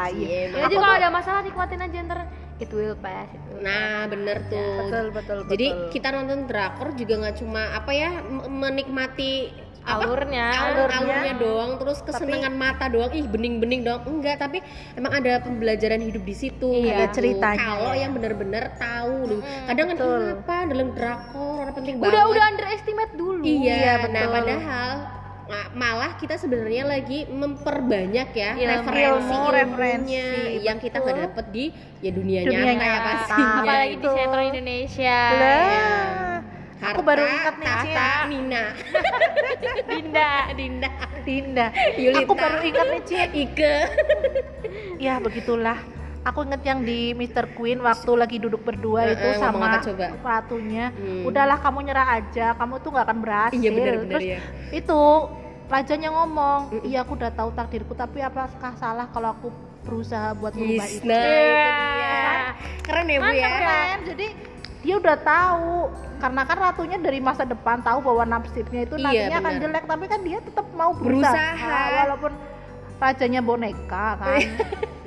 [0.09, 0.41] Iya.
[0.57, 2.21] Ya, jadi kalau ada masalah nikmatin aja ntar
[2.57, 3.29] it will pass.
[3.29, 4.89] It will Nah, bener tuh.
[4.89, 5.89] Betul, betul, Jadi betul.
[5.93, 9.53] kita nonton drakor juga nggak cuma apa ya menikmati
[9.83, 10.47] Alurnya.
[10.51, 11.15] alur- Alurnya.
[11.17, 14.61] alurnya doang terus kesenangan mata doang ih bening-bening doang enggak tapi
[14.93, 17.09] emang ada pembelajaran hidup di situ Iya.
[17.09, 17.21] gitu.
[17.21, 17.59] ceritanya.
[17.59, 19.41] kalau yang bener-bener tahu loh.
[19.41, 20.21] Mm-mm, kadang kan betul.
[20.21, 23.43] "Ih, apa dalam drakor orang penting banget Udah udah underestimate dulu.
[23.43, 24.31] Iya, Iya, nah betul.
[24.33, 24.91] padahal
[25.47, 28.71] ma- malah kita sebenarnya lagi memperbanyak ya Ilmu.
[28.87, 30.23] referensi Ilmu, referensi,
[30.61, 31.27] yang kita nggak betul.
[31.27, 31.65] dapet di
[31.99, 33.11] ya dunia, Dunia nyata ya nyata.
[33.17, 33.59] pastinya.
[33.59, 34.13] Apalagi di Betul.
[34.15, 35.19] sinetron Indonesia.
[35.35, 36.30] Lah.
[36.81, 37.67] Harta, Aku baru ingat nih.
[37.69, 38.63] Tata, Nina,
[39.91, 40.31] Dinda.
[40.57, 41.67] Dinda, Dinda.
[41.95, 42.25] Yulita.
[42.25, 43.29] Aku baru ingat nih, Cin.
[43.37, 43.75] Ike.
[44.97, 45.77] Ya, begitulah.
[46.21, 47.49] Aku inget yang di Mr.
[47.53, 50.07] Queen waktu lagi duduk berdua itu ngomong sama coba?
[50.23, 50.93] ratunya.
[50.93, 51.25] Hmm.
[51.25, 53.57] Udahlah kamu nyerah aja, kamu tuh nggak akan berhasil.
[53.57, 54.39] Iya benar-benar Terus ya.
[54.71, 55.01] itu
[55.65, 56.85] rajanya ngomong, Mm-mm.
[56.85, 59.49] iya aku udah tahu takdirku, tapi apakah salah kalau aku
[59.81, 61.09] berusaha buat merubah Yes, itu?
[61.09, 61.33] nah itu
[61.89, 62.21] dia.
[62.85, 63.49] Keren ya bu ya.
[63.49, 63.99] Keren.
[64.05, 64.27] Jadi
[64.81, 65.75] dia udah tahu.
[66.17, 69.63] Karena kan ratunya dari masa depan tahu bahwa nasibnya itu Iya, nantinya akan benar.
[69.63, 69.85] jelek.
[69.87, 71.81] Tapi kan dia tetap mau berusaha, Berusaha.
[71.99, 72.33] walaupun
[72.99, 74.37] rajanya boneka kan.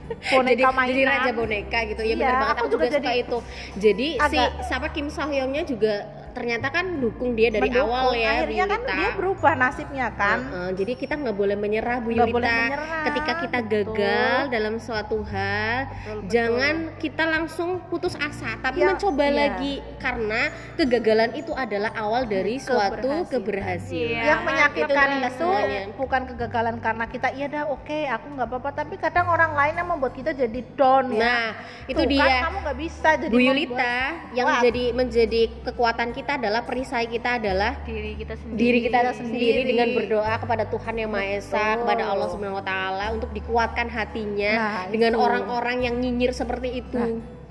[0.03, 0.93] Boneka jadi, mainan.
[0.93, 2.01] jadi raja boneka gitu.
[2.01, 2.53] Ya Iya, benar banget.
[2.53, 3.37] Aku aku, juga juga, suka jadi itu.
[3.75, 5.93] Jadi si agak- siapa Kim Soo Hyungnya juga
[6.33, 7.87] ternyata kan dukung dia dari Mendukung.
[7.87, 8.95] awal ya Bu akhirnya kan Yulita.
[8.95, 12.29] dia berubah nasibnya kan Heeh, jadi kita nggak boleh menyerah Bu Yulita.
[12.31, 13.71] boleh menyerah, Ketika kita betul.
[13.93, 16.29] gagal dalam suatu hal, Betul, betul.
[16.29, 19.35] jangan kita langsung putus asa, tapi Ya, mencoba iya.
[19.37, 20.41] lagi karena
[20.73, 23.29] kegagalan itu adalah awal dari suatu Keberhasilan.
[23.29, 24.09] keberhasilan.
[24.09, 24.21] Iya.
[24.25, 25.81] yang menyakitkan itu semuanya.
[25.93, 29.87] bukan kegagalan karena kita iya dah oke aku nggak apa-apa tapi kadang orang lain yang
[29.87, 31.47] membuat kita jadi down ya Nah,
[31.85, 32.23] itu Tuh, dia.
[32.23, 33.95] kan, kamu nggak bisa jadi Bu membuat- Yulita
[34.31, 34.55] yang Kuat.
[34.57, 39.23] menjadi menjadi kekuatan kita adalah perisai kita adalah diri kita sendiri diri kita sendiri
[39.59, 39.61] Sendiri.
[39.67, 44.51] dengan berdoa kepada Tuhan yang Maha Esa kepada Allah Subhanahu wa taala untuk dikuatkan hatinya
[44.53, 46.95] Nah, dengan orang-orang yang nyinyir seperti itu.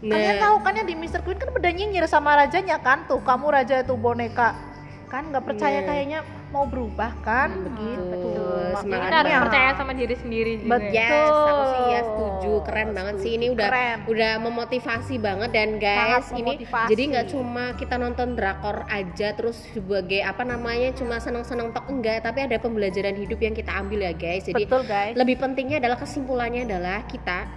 [0.02, 1.22] Nah, Kalian tahu kan yang di Mr.
[1.22, 4.56] Queen kan beda nyinyir sama rajanya kan tuh kamu raja itu boneka
[5.06, 5.86] kan nggak percaya Iya.
[5.86, 6.18] kayaknya
[6.52, 7.48] mau berubah kan?
[7.50, 8.02] Hmm, begitu.
[8.12, 8.64] betul.
[8.82, 10.70] Jadi kita harus percaya sama diri sendiri juga.
[10.78, 10.92] Betul.
[10.92, 11.08] ya.
[11.08, 13.30] Yes, aku sih ya setuju, keren banget sih.
[13.40, 13.96] Ini udah Keren.
[14.12, 20.20] udah memotivasi banget dan guys ini jadi nggak cuma kita nonton drakor aja terus sebagai
[20.20, 22.20] apa namanya cuma seneng-seneng tok enggak.
[22.22, 24.44] Tapi ada pembelajaran hidup yang kita ambil ya guys.
[24.44, 25.16] Jadi betul guys.
[25.16, 27.48] lebih pentingnya adalah kesimpulannya adalah kita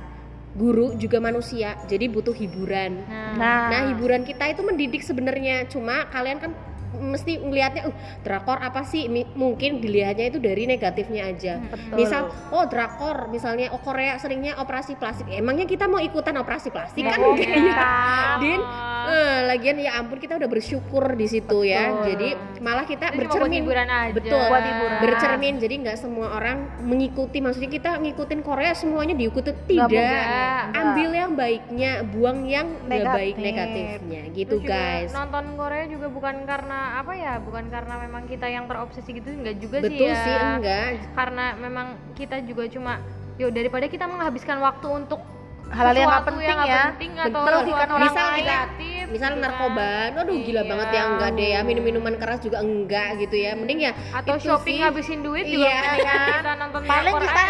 [0.56, 1.76] guru juga manusia.
[1.86, 3.04] Jadi butuh hiburan.
[3.36, 5.68] Nah, Nah, hiburan kita itu mendidik sebenarnya.
[5.68, 6.52] Cuma kalian kan
[6.98, 9.08] mesti ngelihatnya, uh, drakor apa sih?
[9.12, 11.60] Mi- mungkin dilihatnya itu dari negatifnya aja.
[11.60, 11.96] betul.
[11.96, 12.22] Misal,
[12.52, 15.28] oh drakor, misalnya oh Korea seringnya operasi plastik.
[15.30, 17.76] Emangnya kita mau ikutan operasi plastik kan Nggak enggak ya?
[17.76, 18.36] kan?
[18.42, 18.62] Din,
[19.08, 21.92] eh, lagian ya ampun kita udah bersyukur di situ ya.
[21.92, 22.06] Betul.
[22.08, 22.28] Jadi
[22.60, 24.14] malah kita buat bercermin hiburan aja.
[24.14, 24.44] Betul.
[24.46, 24.98] Buat hiburan.
[24.98, 30.74] bercermin jadi nggak semua orang mengikuti maksudnya kita ngikutin Korea semuanya diikuti Nggak tidak mungkin.
[30.76, 36.08] ambil yang baiknya buang yang nggak baik negatifnya gitu Terus juga guys nonton Korea juga
[36.08, 40.08] bukan karena apa ya bukan karena memang kita yang terobsesi gitu enggak juga sih betul
[40.08, 42.94] ya sih enggak karena memang kita juga cuma
[43.36, 45.20] yo daripada kita menghabiskan waktu untuk
[45.68, 48.70] hal-hal yang nggak sesuatu penting yang nggak ya penting atau merugikan orang Misal lain kita-
[49.06, 49.44] misal gitu kan.
[49.46, 50.64] narkoba aduh gila Iya.
[50.68, 54.34] banget ya enggak deh ya minum minuman keras juga enggak gitu ya mending ya atau
[54.34, 54.82] itu shopping sih.
[54.82, 55.96] ngabisin duit juga Iya, kan?
[56.42, 57.44] kita nonton Paling kita.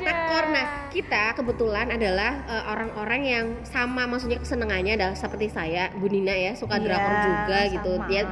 [0.00, 0.44] Tekor.
[0.50, 6.32] Nah, kita kebetulan adalah eh, orang-orang yang sama maksudnya kesenangannya adalah seperti saya, Bu Nina
[6.32, 7.92] ya, suka Iya, drakor juga gitu.
[7.94, 8.06] sama.
[8.06, 8.22] Dia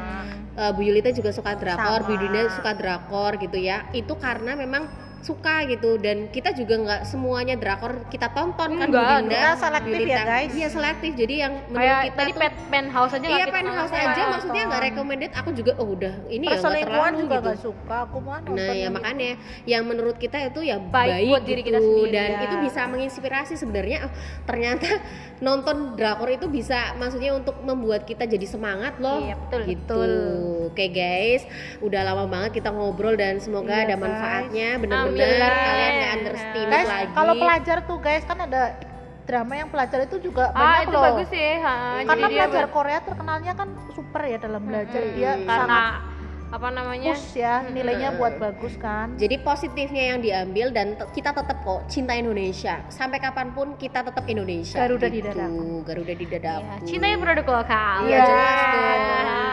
[0.57, 2.21] eh, Bu Yulita juga suka drakor, Bu Sama.
[2.21, 3.85] Dinda suka drakor gitu ya.
[3.93, 4.89] Itu karena memang
[5.29, 9.29] suka gitu dan kita juga nggak semuanya drakor kita tonton kan Enggak, Dinda.
[9.29, 10.23] kita selektif ya, Yulita.
[10.25, 10.51] guys.
[10.51, 11.11] Iya selektif.
[11.15, 14.09] Jadi yang menurut kayak kita tadi tuh pet penthouse aja Iya penthouse nonton.
[14.09, 17.45] aja maksudnya nggak recommended aku juga oh udah ini ya nggak terlalu juga gitu.
[17.45, 19.31] nggak suka aku mah nonton Nah ya yang makanya
[19.65, 22.41] yang menurut kita itu ya Baik baik, buat diri gitu kita sendiri, dan ya.
[22.43, 24.13] itu bisa menginspirasi sebenarnya oh,
[24.45, 24.89] ternyata
[25.39, 29.99] nonton drakor itu bisa maksudnya untuk membuat kita jadi semangat loh Iya, betul, gitu.
[29.99, 30.13] betul.
[30.69, 31.43] Oke guys,
[31.79, 35.65] udah lama banget kita ngobrol dan semoga Iya, ada manfaatnya bener-bener Alhamdulillah.
[35.65, 37.13] kalian nggak underestimate guys lagi.
[37.13, 38.63] kalau pelajar tuh guys kan ada
[39.23, 41.75] drama yang pelajar itu juga ah banyak itu loh bagus sih ha.
[42.01, 45.15] karena Jadi dia pelajar ber- Korea terkenalnya kan super ya dalam belajar Mm-mm.
[45.15, 46.17] dia karena sangat
[46.49, 48.21] apa namanya push ya nilainya Mm-mm.
[48.25, 53.53] buat bagus kan Jadi positifnya yang diambil dan kita tetap kok cinta Indonesia sampai kapan
[53.53, 54.81] pun kita tetap Indonesia.
[54.81, 55.29] Garuda di gitu.
[55.29, 55.85] dadaku.
[55.85, 56.65] Garuda di dadaku.
[56.65, 58.21] ya, cintai produk lokal Iya Iya.
[58.25, 59.01] jelas dong.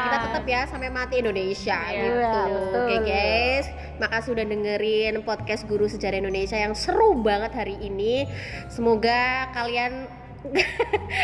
[0.06, 2.16] Kita tetap ya sampai mati Indonesia Iya, gitu.
[2.16, 2.80] betul.
[2.80, 3.66] Oke guys,
[3.96, 8.28] makasih sudah dengerin podcast Guru Sejarah Indonesia yang seru banget hari ini.
[8.68, 10.08] Semoga kalian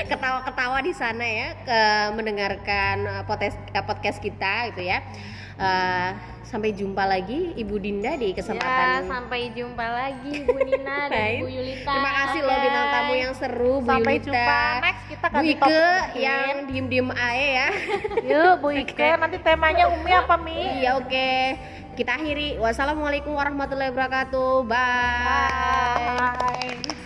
[0.09, 1.79] ketawa-ketawa di sana ya ke
[2.13, 5.03] mendengarkan uh, podcast uh, podcast kita gitu ya.
[5.61, 11.37] Uh, sampai jumpa lagi Ibu Dinda di Ya, kesempatan sampai jumpa lagi Bu Nina dan.
[11.37, 11.85] Bu Yulita.
[11.85, 12.63] Terima kasih loh Oke.
[12.65, 14.25] bintang tamu yang seru Bu sampai Yulita.
[14.25, 15.83] jumpa next kita Bu Ike
[16.17, 17.67] yang diem-diem aja ya.
[18.25, 21.31] yuk Bu Ike nanti temanya Umi apa Mi Iya oke.
[21.91, 22.55] Kita akhiri.
[22.55, 24.63] Wassalamualaikum warahmatullahi wabarakatuh.
[24.63, 24.79] Bye.
[26.15, 27.00] Bye.